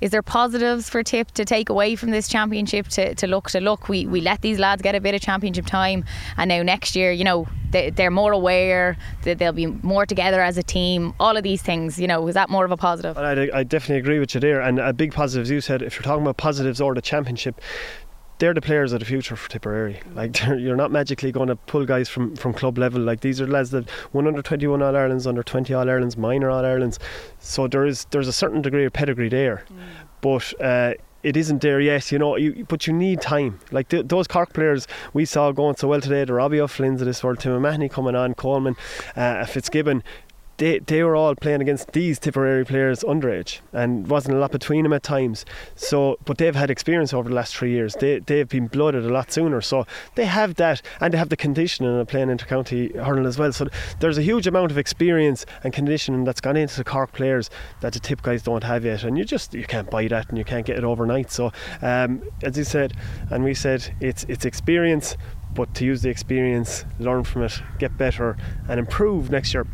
is 0.00 0.10
there 0.10 0.22
positives 0.22 0.88
for 0.88 1.02
Tip 1.02 1.30
to 1.32 1.44
take 1.44 1.68
away 1.68 1.96
from 1.96 2.10
this 2.10 2.28
championship 2.28 2.88
to, 2.88 3.14
to 3.14 3.26
look 3.26 3.50
to 3.50 3.60
look? 3.60 3.88
We, 3.88 4.06
we 4.06 4.20
let 4.20 4.42
these 4.42 4.58
lads 4.58 4.82
get 4.82 4.94
a 4.94 5.00
bit 5.00 5.14
of 5.14 5.20
championship 5.20 5.66
time 5.66 6.04
and 6.36 6.48
now 6.48 6.62
next 6.62 6.96
year 6.96 7.12
you 7.12 7.24
know 7.24 7.46
they, 7.70 7.90
they're 7.90 8.10
more 8.10 8.32
aware 8.32 8.96
that 9.22 9.38
they'll 9.38 9.52
be 9.52 9.66
more 9.66 10.06
together 10.06 10.42
as 10.42 10.58
a 10.58 10.62
team. 10.62 11.14
All 11.20 11.36
of 11.36 11.42
these 11.42 11.62
things 11.62 11.98
you 11.98 12.06
know 12.06 12.26
is 12.28 12.34
that 12.34 12.50
more 12.50 12.64
of 12.64 12.70
a 12.70 12.76
positive? 12.76 13.16
I, 13.16 13.48
I 13.52 13.62
definitely 13.62 13.98
agree 13.98 14.18
with 14.18 14.34
you 14.34 14.40
there 14.40 14.60
and 14.60 14.78
a 14.78 14.92
big 14.92 15.12
positive 15.12 15.42
as 15.42 15.50
you 15.50 15.60
said 15.60 15.82
if 15.82 15.94
you're 15.94 16.02
talking 16.02 16.22
about 16.22 16.36
positives 16.36 16.80
or 16.80 16.94
the 16.94 17.02
championship 17.02 17.60
they're 18.40 18.54
the 18.54 18.60
players 18.60 18.92
of 18.92 18.98
the 18.98 19.06
future 19.06 19.36
for 19.36 19.48
Tipperary. 19.48 20.00
Like 20.14 20.44
you're 20.46 20.74
not 20.74 20.90
magically 20.90 21.30
going 21.30 21.48
to 21.48 21.56
pull 21.56 21.86
guys 21.86 22.08
from, 22.08 22.34
from 22.34 22.52
club 22.52 22.78
level. 22.78 23.00
Like 23.00 23.20
these 23.20 23.40
are 23.40 23.46
lads 23.46 23.70
that 23.70 23.88
won 24.12 24.26
under 24.26 24.42
21 24.42 24.82
All 24.82 24.96
Irelands, 24.96 25.26
under 25.26 25.44
20 25.44 25.72
All 25.72 25.88
Irelands, 25.88 26.16
minor 26.16 26.50
All 26.50 26.64
Irelands. 26.64 26.98
So 27.38 27.68
there 27.68 27.86
is 27.86 28.06
there's 28.10 28.28
a 28.28 28.32
certain 28.32 28.62
degree 28.62 28.84
of 28.84 28.92
pedigree 28.92 29.28
there, 29.28 29.64
mm. 29.70 29.78
but. 30.20 30.60
Uh, 30.60 30.94
it 31.22 31.36
isn't 31.36 31.60
there 31.60 31.82
yet, 31.82 32.10
you 32.10 32.18
know. 32.18 32.36
You, 32.36 32.64
but 32.66 32.86
you 32.86 32.94
need 32.94 33.20
time. 33.20 33.60
Like 33.70 33.90
th- 33.90 34.06
those 34.06 34.26
Cork 34.26 34.54
players 34.54 34.88
we 35.12 35.26
saw 35.26 35.52
going 35.52 35.76
so 35.76 35.86
well 35.86 36.00
today, 36.00 36.24
the 36.24 36.32
Robbie 36.32 36.62
O'Flynn's 36.62 37.02
of 37.02 37.06
this 37.06 37.22
world, 37.22 37.40
Tim 37.40 37.52
O'Mahony 37.52 37.90
coming 37.90 38.14
on, 38.14 38.32
Coleman, 38.32 38.74
uh, 39.16 39.44
Fitzgibbon 39.44 40.02
they 40.60 40.78
they 40.78 41.02
were 41.02 41.16
all 41.16 41.34
playing 41.34 41.62
against 41.62 41.92
these 41.92 42.18
Tipperary 42.18 42.66
players 42.66 43.00
underage, 43.00 43.60
and 43.72 44.06
wasn't 44.08 44.36
a 44.36 44.38
lot 44.38 44.52
between 44.52 44.82
them 44.82 44.92
at 44.92 45.02
times. 45.02 45.46
So, 45.74 46.18
but 46.26 46.36
they've 46.36 46.54
had 46.54 46.70
experience 46.70 47.14
over 47.14 47.30
the 47.30 47.34
last 47.34 47.56
three 47.56 47.72
years. 47.72 47.94
They 47.94 48.18
they've 48.18 48.48
been 48.48 48.66
blooded 48.66 49.04
a 49.06 49.08
lot 49.08 49.32
sooner, 49.32 49.62
so 49.62 49.86
they 50.16 50.26
have 50.26 50.56
that, 50.56 50.82
and 51.00 51.14
they 51.14 51.18
have 51.18 51.30
the 51.30 51.36
conditioning 51.36 51.98
of 51.98 52.06
playing 52.06 52.28
intercounty 52.28 52.94
hurling 52.94 53.24
as 53.24 53.38
well. 53.38 53.52
So 53.52 53.68
there's 54.00 54.18
a 54.18 54.22
huge 54.22 54.46
amount 54.46 54.70
of 54.70 54.76
experience 54.76 55.46
and 55.64 55.72
conditioning 55.72 56.24
that's 56.24 56.42
gone 56.42 56.58
into 56.58 56.76
the 56.76 56.84
Cork 56.84 57.12
players 57.12 57.48
that 57.80 57.94
the 57.94 58.00
Tip 58.00 58.20
guys 58.20 58.42
don't 58.42 58.62
have 58.62 58.84
yet, 58.84 59.02
and 59.02 59.16
you 59.16 59.24
just 59.24 59.54
you 59.54 59.64
can't 59.64 59.90
buy 59.90 60.08
that 60.08 60.28
and 60.28 60.36
you 60.36 60.44
can't 60.44 60.66
get 60.66 60.76
it 60.76 60.84
overnight. 60.84 61.30
So, 61.32 61.52
um, 61.80 62.22
as 62.42 62.58
you 62.58 62.64
said, 62.64 62.92
and 63.30 63.42
we 63.42 63.54
said, 63.54 63.94
it's 64.00 64.24
it's 64.24 64.44
experience, 64.44 65.16
but 65.54 65.72
to 65.76 65.86
use 65.86 66.02
the 66.02 66.10
experience, 66.10 66.84
learn 66.98 67.24
from 67.24 67.44
it, 67.44 67.62
get 67.78 67.96
better, 67.96 68.36
and 68.68 68.78
improve 68.78 69.30
next 69.30 69.54
year 69.54 69.66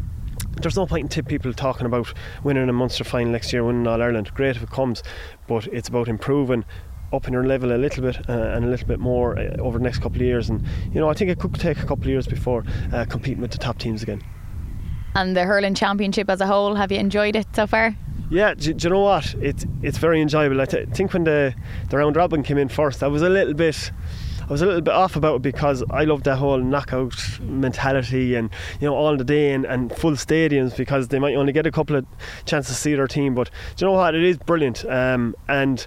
there's 0.61 0.77
no 0.77 0.87
point 0.87 1.05
in 1.05 1.09
tip 1.09 1.27
people 1.27 1.53
talking 1.53 1.87
about 1.87 2.13
winning 2.43 2.69
a 2.69 2.73
Munster 2.73 3.05
final 3.05 3.33
next 3.33 3.53
year, 3.53 3.65
winning 3.65 3.87
All 3.87 4.03
Ireland. 4.03 4.31
Great 4.35 4.57
if 4.57 4.63
it 4.63 4.71
comes, 4.71 5.03
but 5.47 5.67
it's 5.69 5.89
about 5.89 6.09
improving, 6.09 6.65
upping 7.13 7.33
your 7.33 7.47
level 7.47 7.73
a 7.73 7.77
little 7.77 8.03
bit 8.03 8.29
uh, 8.29 8.33
and 8.33 8.65
a 8.65 8.69
little 8.69 8.87
bit 8.87 8.99
more 8.99 9.39
uh, 9.39 9.57
over 9.59 9.79
the 9.79 9.85
next 9.85 9.99
couple 9.99 10.17
of 10.17 10.23
years. 10.23 10.49
And 10.49 10.65
you 10.93 11.01
know, 11.01 11.09
I 11.09 11.15
think 11.15 11.31
it 11.31 11.39
could 11.39 11.55
take 11.55 11.79
a 11.79 11.87
couple 11.87 12.05
of 12.05 12.09
years 12.09 12.27
before 12.27 12.65
uh, 12.93 13.05
competing 13.09 13.41
with 13.41 13.51
the 13.51 13.59
top 13.59 13.79
teams 13.79 14.03
again. 14.03 14.23
And 15.15 15.37
the 15.37 15.45
hurling 15.45 15.75
championship 15.75 16.29
as 16.29 16.41
a 16.41 16.47
whole, 16.47 16.75
have 16.75 16.93
you 16.93 16.99
enjoyed 16.99 17.37
it 17.37 17.47
so 17.55 17.67
far? 17.67 17.97
Yeah, 18.29 18.55
do, 18.55 18.75
do 18.75 18.89
you 18.89 18.95
know 18.95 19.01
what? 19.01 19.35
It's 19.41 19.65
it's 19.83 19.99
very 19.99 20.21
enjoyable. 20.21 20.61
I 20.61 20.65
th- 20.65 20.89
think 20.89 21.13
when 21.13 21.25
the 21.25 21.55
the 21.91 21.97
round 21.97 22.17
robin 22.17 22.43
came 22.43 22.59
in 22.59 22.69
first, 22.69 23.03
I 23.03 23.07
was 23.07 23.23
a 23.23 23.29
little 23.29 23.55
bit 23.55 23.93
I 24.47 24.53
was 24.53 24.63
a 24.63 24.67
little 24.67 24.81
bit 24.81 24.95
off 24.95 25.17
about 25.17 25.37
it 25.37 25.43
because 25.43 25.83
I 25.91 26.05
love 26.05 26.23
that 26.23 26.37
whole 26.37 26.59
knockout 26.59 27.41
mentality 27.41 28.37
and 28.37 28.49
you 28.81 28.87
know 28.87 28.95
all 28.95 29.17
the 29.17 29.25
day 29.25 29.53
and, 29.53 29.65
and 29.65 29.93
full 29.97 30.13
stadiums 30.13 30.77
because 30.77 31.09
they 31.09 31.19
might 31.19 31.35
only 31.35 31.53
get 31.53 31.67
a 31.67 31.73
couple 31.73 31.97
of 31.97 32.07
chances 32.45 32.77
to 32.77 32.81
see 32.81 32.95
their 32.95 33.09
team. 33.09 33.35
But 33.35 33.51
do 33.75 33.85
you 33.85 33.91
know 33.91 33.97
what? 33.97 34.15
It 34.15 34.23
is 34.23 34.37
brilliant. 34.39 34.85
Um, 34.85 35.35
and 35.49 35.85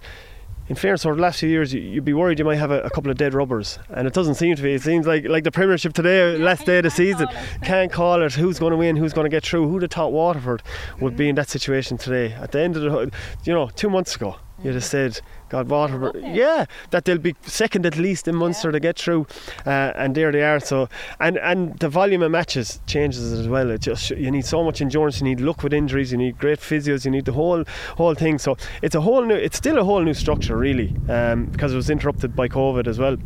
in 0.69 0.75
fairness, 0.75 1.05
over 1.05 1.15
the 1.15 1.21
last 1.21 1.39
few 1.39 1.49
years, 1.49 1.73
you'd 1.73 2.05
be 2.05 2.13
worried 2.13 2.37
you 2.37 2.45
might 2.45 2.57
have 2.57 2.69
a, 2.69 2.81
a, 2.81 2.89
couple 2.91 3.09
of 3.09 3.17
dead 3.17 3.33
rubbers, 3.33 3.79
and 3.89 4.07
it 4.07 4.13
doesn't 4.13 4.35
seem 4.35 4.55
to 4.55 4.61
be. 4.61 4.73
It 4.73 4.83
seems 4.83 5.07
like 5.07 5.25
like 5.27 5.43
the 5.43 5.51
Premiership 5.51 5.93
today, 5.93 6.37
yeah, 6.37 6.43
last 6.43 6.65
day 6.65 6.77
of 6.77 6.83
the 6.83 6.91
season, 6.91 7.27
can't 7.63 7.91
call 7.91 8.21
it. 8.21 8.33
Who's 8.33 8.59
going 8.59 8.71
to 8.71 8.77
win? 8.77 8.95
Who's 8.95 9.13
going 9.13 9.25
to 9.25 9.29
get 9.29 9.43
through? 9.43 9.67
Who'd 9.67 9.81
have 9.81 9.91
thought 9.91 10.11
Waterford 10.11 10.61
would 10.99 11.17
be 11.17 11.27
in 11.27 11.35
that 11.35 11.49
situation 11.49 11.97
today? 11.97 12.33
At 12.33 12.51
the 12.51 12.59
end 12.59 12.75
of 12.77 12.83
the, 12.83 13.11
you 13.45 13.53
know, 13.53 13.69
two 13.69 13.89
months 13.89 14.15
ago, 14.15 14.35
you'd 14.63 14.75
have 14.75 14.83
said 14.83 15.21
God, 15.49 15.67
Waterford, 15.67 16.23
yeah, 16.23 16.65
that 16.91 17.05
they'll 17.05 17.17
be 17.17 17.35
second 17.41 17.85
at 17.85 17.97
least 17.97 18.27
in 18.27 18.35
Munster 18.35 18.69
yeah. 18.69 18.73
to 18.73 18.79
get 18.79 18.99
through, 18.99 19.25
uh, 19.65 19.93
and 19.95 20.13
there 20.13 20.31
they 20.31 20.43
are. 20.43 20.59
So, 20.59 20.87
and 21.19 21.37
and 21.37 21.77
the 21.79 21.89
volume 21.89 22.21
of 22.21 22.31
matches 22.31 22.79
changes 22.85 23.33
as 23.33 23.47
well. 23.47 23.71
It 23.71 23.81
just 23.81 24.11
you 24.11 24.31
need 24.31 24.45
so 24.45 24.63
much 24.63 24.81
endurance, 24.81 25.19
you 25.19 25.25
need 25.25 25.41
luck 25.41 25.63
with 25.63 25.73
injuries, 25.73 26.11
you 26.11 26.17
need 26.17 26.37
great 26.37 26.59
physios, 26.59 27.03
you 27.03 27.11
need 27.11 27.25
the 27.25 27.33
whole 27.33 27.63
whole 27.97 28.13
thing. 28.13 28.37
So 28.37 28.57
it's 28.81 28.95
a 28.95 29.01
whole 29.01 29.25
new, 29.25 29.35
it's 29.35 29.57
still 29.57 29.79
a 29.79 29.83
whole 29.83 30.01
new 30.01 30.13
structure 30.13 30.55
really, 30.55 30.95
um, 31.09 31.45
because 31.45 31.73
it 31.73 31.77
was 31.77 31.89
interrupted 31.89 32.35
by 32.35 32.47
COVID 32.47 32.87
as 32.87 32.99
well. 32.99 33.17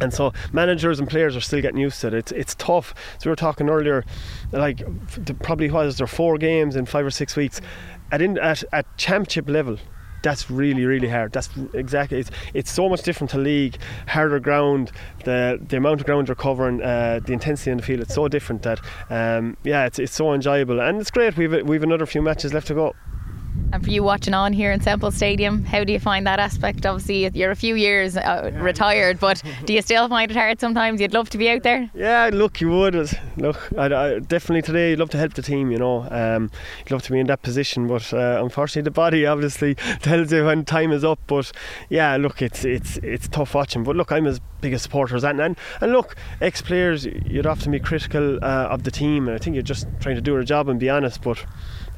And 0.00 0.14
so 0.14 0.32
managers 0.52 1.00
and 1.00 1.08
players 1.08 1.36
are 1.36 1.40
still 1.40 1.60
getting 1.60 1.80
used 1.80 2.00
to 2.00 2.08
it. 2.08 2.14
It's 2.14 2.32
it's 2.32 2.54
tough. 2.54 2.94
So 3.18 3.28
we 3.28 3.30
were 3.30 3.36
talking 3.36 3.68
earlier, 3.68 4.04
like 4.52 4.82
probably 5.42 5.70
was 5.70 5.98
there 5.98 6.06
four 6.06 6.38
games 6.38 6.76
in 6.76 6.86
five 6.86 7.04
or 7.04 7.10
six 7.10 7.36
weeks, 7.36 7.60
at 8.10 8.22
in, 8.22 8.38
at 8.38 8.64
at 8.72 8.96
championship 8.96 9.48
level 9.50 9.78
that's 10.22 10.50
really 10.50 10.84
really 10.84 11.08
hard. 11.08 11.32
That's 11.32 11.48
exactly 11.74 12.18
it's, 12.18 12.30
it's 12.54 12.70
so 12.70 12.88
much 12.88 13.02
different 13.02 13.30
to 13.30 13.38
league. 13.38 13.76
Harder 14.06 14.40
ground 14.40 14.92
the 15.24 15.60
the 15.68 15.76
amount 15.76 16.00
of 16.00 16.06
ground 16.06 16.28
you're 16.28 16.34
covering 16.34 16.82
uh, 16.82 17.20
the 17.24 17.32
intensity 17.32 17.70
in 17.70 17.78
the 17.78 17.82
field 17.82 18.00
it's 18.00 18.14
so 18.14 18.28
different 18.28 18.62
that 18.62 18.80
um, 19.10 19.56
yeah 19.64 19.86
it's, 19.86 19.98
it's 19.98 20.14
so 20.14 20.32
enjoyable. 20.32 20.80
And 20.80 21.00
it's 21.00 21.10
great 21.10 21.36
we've 21.36 21.66
we've 21.66 21.82
another 21.82 22.06
few 22.06 22.22
matches 22.22 22.52
left 22.54 22.66
to 22.68 22.74
go 22.74 22.94
and 23.72 23.84
for 23.84 23.90
you 23.90 24.02
watching 24.02 24.34
on 24.34 24.52
here 24.52 24.72
in 24.72 24.80
Semple 24.80 25.10
Stadium, 25.10 25.64
how 25.64 25.84
do 25.84 25.92
you 25.92 26.00
find 26.00 26.26
that 26.26 26.38
aspect? 26.38 26.86
Obviously, 26.86 27.30
you're 27.38 27.50
a 27.50 27.56
few 27.56 27.74
years 27.74 28.16
uh, 28.16 28.50
retired, 28.54 29.20
but 29.20 29.42
do 29.66 29.74
you 29.74 29.82
still 29.82 30.08
find 30.08 30.30
it 30.30 30.36
hard 30.36 30.60
sometimes? 30.60 31.00
You'd 31.00 31.12
love 31.12 31.28
to 31.30 31.38
be 31.38 31.50
out 31.50 31.62
there. 31.62 31.90
Yeah, 31.94 32.30
look, 32.32 32.60
you 32.60 32.70
would. 32.70 32.94
Look, 33.36 33.68
I, 33.76 33.86
I 33.86 34.18
definitely 34.20 34.62
today, 34.62 34.90
you'd 34.90 34.98
love 34.98 35.10
to 35.10 35.18
help 35.18 35.34
the 35.34 35.42
team. 35.42 35.70
You 35.70 35.78
know, 35.78 36.08
um, 36.10 36.50
you'd 36.80 36.92
love 36.92 37.02
to 37.02 37.12
be 37.12 37.20
in 37.20 37.26
that 37.26 37.42
position, 37.42 37.86
but 37.86 38.12
uh, 38.12 38.40
unfortunately, 38.42 38.82
the 38.82 38.90
body 38.90 39.26
obviously 39.26 39.74
tells 40.00 40.32
you 40.32 40.44
when 40.46 40.64
time 40.64 40.92
is 40.92 41.04
up. 41.04 41.20
But 41.26 41.52
yeah, 41.88 42.16
look, 42.16 42.40
it's 42.40 42.64
it's 42.64 42.96
it's 42.98 43.28
tough 43.28 43.54
watching. 43.54 43.84
But 43.84 43.96
look, 43.96 44.12
I'm 44.12 44.26
as 44.26 44.40
big 44.60 44.72
a 44.72 44.78
supporter 44.78 45.16
as 45.16 45.22
that. 45.22 45.38
And 45.38 45.56
and 45.80 45.92
look, 45.92 46.16
ex 46.40 46.62
players, 46.62 47.04
you'd 47.04 47.46
often 47.46 47.72
be 47.72 47.80
critical 47.80 48.36
uh, 48.42 48.68
of 48.68 48.84
the 48.84 48.90
team, 48.90 49.28
and 49.28 49.34
I 49.34 49.38
think 49.38 49.54
you're 49.54 49.62
just 49.62 49.86
trying 50.00 50.16
to 50.16 50.22
do 50.22 50.32
your 50.32 50.44
job 50.44 50.68
and 50.68 50.80
be 50.80 50.88
honest, 50.88 51.22
but 51.22 51.44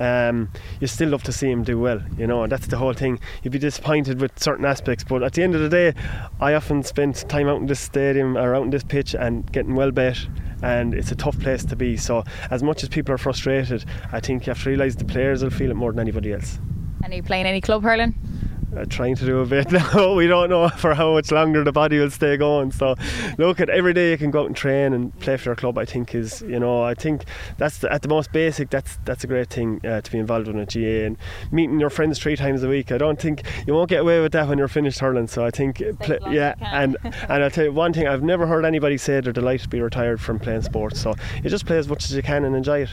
um, 0.00 0.50
you 0.80 0.86
still 0.86 1.10
love 1.10 1.22
to 1.24 1.32
see 1.32 1.50
him 1.50 1.62
do 1.62 1.78
well. 1.78 2.02
You 2.16 2.26
know, 2.26 2.46
that's 2.46 2.66
the 2.66 2.78
whole 2.78 2.94
thing. 2.94 3.20
You'd 3.42 3.52
be 3.52 3.58
disappointed 3.58 4.20
with 4.20 4.38
certain 4.42 4.64
aspects, 4.64 5.04
but 5.04 5.22
at 5.22 5.34
the 5.34 5.42
end 5.42 5.54
of 5.54 5.60
the 5.60 5.68
day, 5.68 5.94
I 6.40 6.54
often 6.54 6.82
spent 6.82 7.28
time 7.28 7.48
out 7.48 7.60
in 7.60 7.66
this 7.66 7.80
stadium 7.80 8.36
or 8.36 8.54
out 8.54 8.64
in 8.64 8.70
this 8.70 8.82
pitch 8.82 9.14
and 9.14 9.50
getting 9.52 9.74
well 9.74 9.90
bet. 9.90 10.18
And 10.62 10.92
it's 10.94 11.10
a 11.10 11.16
tough 11.16 11.38
place 11.38 11.64
to 11.64 11.76
be. 11.76 11.96
So, 11.96 12.22
as 12.50 12.62
much 12.62 12.82
as 12.82 12.90
people 12.90 13.14
are 13.14 13.18
frustrated, 13.18 13.84
I 14.12 14.20
think 14.20 14.46
you 14.46 14.50
have 14.50 14.62
to 14.62 14.68
realise 14.68 14.94
the 14.94 15.06
players 15.06 15.42
will 15.42 15.50
feel 15.50 15.70
it 15.70 15.74
more 15.74 15.90
than 15.92 16.00
anybody 16.00 16.34
else. 16.34 16.58
And 17.02 17.12
are 17.12 17.16
you 17.16 17.22
playing 17.22 17.46
any 17.46 17.62
club 17.62 17.82
hurling? 17.82 18.14
Uh, 18.76 18.85
trying 18.85 19.16
to 19.16 19.24
do 19.24 19.40
a 19.40 19.46
bit 19.46 19.70
now. 19.94 20.14
we 20.14 20.28
don't 20.28 20.48
know 20.48 20.68
for 20.76 20.94
how 20.94 21.12
much 21.12 21.33
longer 21.33 21.64
the 21.64 21.72
body 21.72 21.98
will 21.98 22.11
stay 22.11 22.37
going. 22.37 22.70
So, 22.70 22.94
look 23.37 23.59
at 23.59 23.68
every 23.68 23.92
day 23.92 24.12
you 24.12 24.18
can 24.18 24.30
go 24.30 24.42
out 24.42 24.46
and 24.46 24.54
train 24.54 24.92
and 24.92 25.18
play 25.18 25.37
for 25.37 25.48
your 25.48 25.56
club. 25.56 25.76
I 25.76 25.85
think 25.85 26.14
is 26.14 26.42
you 26.42 26.61
know 26.61 26.83
I 26.83 26.94
think 26.94 27.24
that's 27.59 27.78
the, 27.78 27.92
at 27.92 28.02
the 28.02 28.09
most 28.09 28.33
basic. 28.33 28.70
That's 28.70 28.98
that's 29.04 29.24
a 29.24 29.26
great 29.26 29.50
thing 29.50 29.80
uh, 29.85 30.02
to 30.02 30.12
be 30.12 30.18
involved 30.18 30.46
in 30.46 30.59
a 30.59 30.66
GAA 30.66 31.06
and 31.06 31.16
meeting 31.50 31.80
your 31.80 31.90
friends 31.90 32.20
three 32.20 32.37
times 32.37 32.62
a 32.62 32.68
week. 32.68 32.92
I 32.92 32.98
don't 32.98 33.20
think 33.20 33.42
you 33.66 33.74
won't 33.74 33.90
get 33.90 34.02
away 34.02 34.20
with 34.20 34.33
that 34.33 34.46
when 34.46 34.59
you're 34.59 34.68
finished 34.68 35.00
hurling. 35.00 35.26
So 35.26 35.44
I 35.44 35.50
think 35.50 35.83
play, 35.98 36.20
yeah, 36.30 36.54
and 36.61 36.96
and 37.02 37.42
I'll 37.42 37.50
tell 37.50 37.64
you 37.64 37.72
one 37.72 37.92
thing. 37.92 38.06
I've 38.06 38.22
never 38.22 38.46
heard 38.46 38.64
anybody 38.64 38.98
say 38.98 39.20
they're 39.20 39.33
delighted 39.33 39.62
to 39.62 39.68
be 39.68 39.80
retired 39.80 40.20
from 40.20 40.38
playing 40.38 40.62
sports. 40.62 41.00
So 41.00 41.14
you 41.42 41.50
just 41.50 41.66
play 41.66 41.78
as 41.78 41.88
much 41.88 42.04
as 42.04 42.14
you 42.14 42.22
can 42.22 42.44
and 42.44 42.54
enjoy 42.54 42.83
it. 42.83 42.90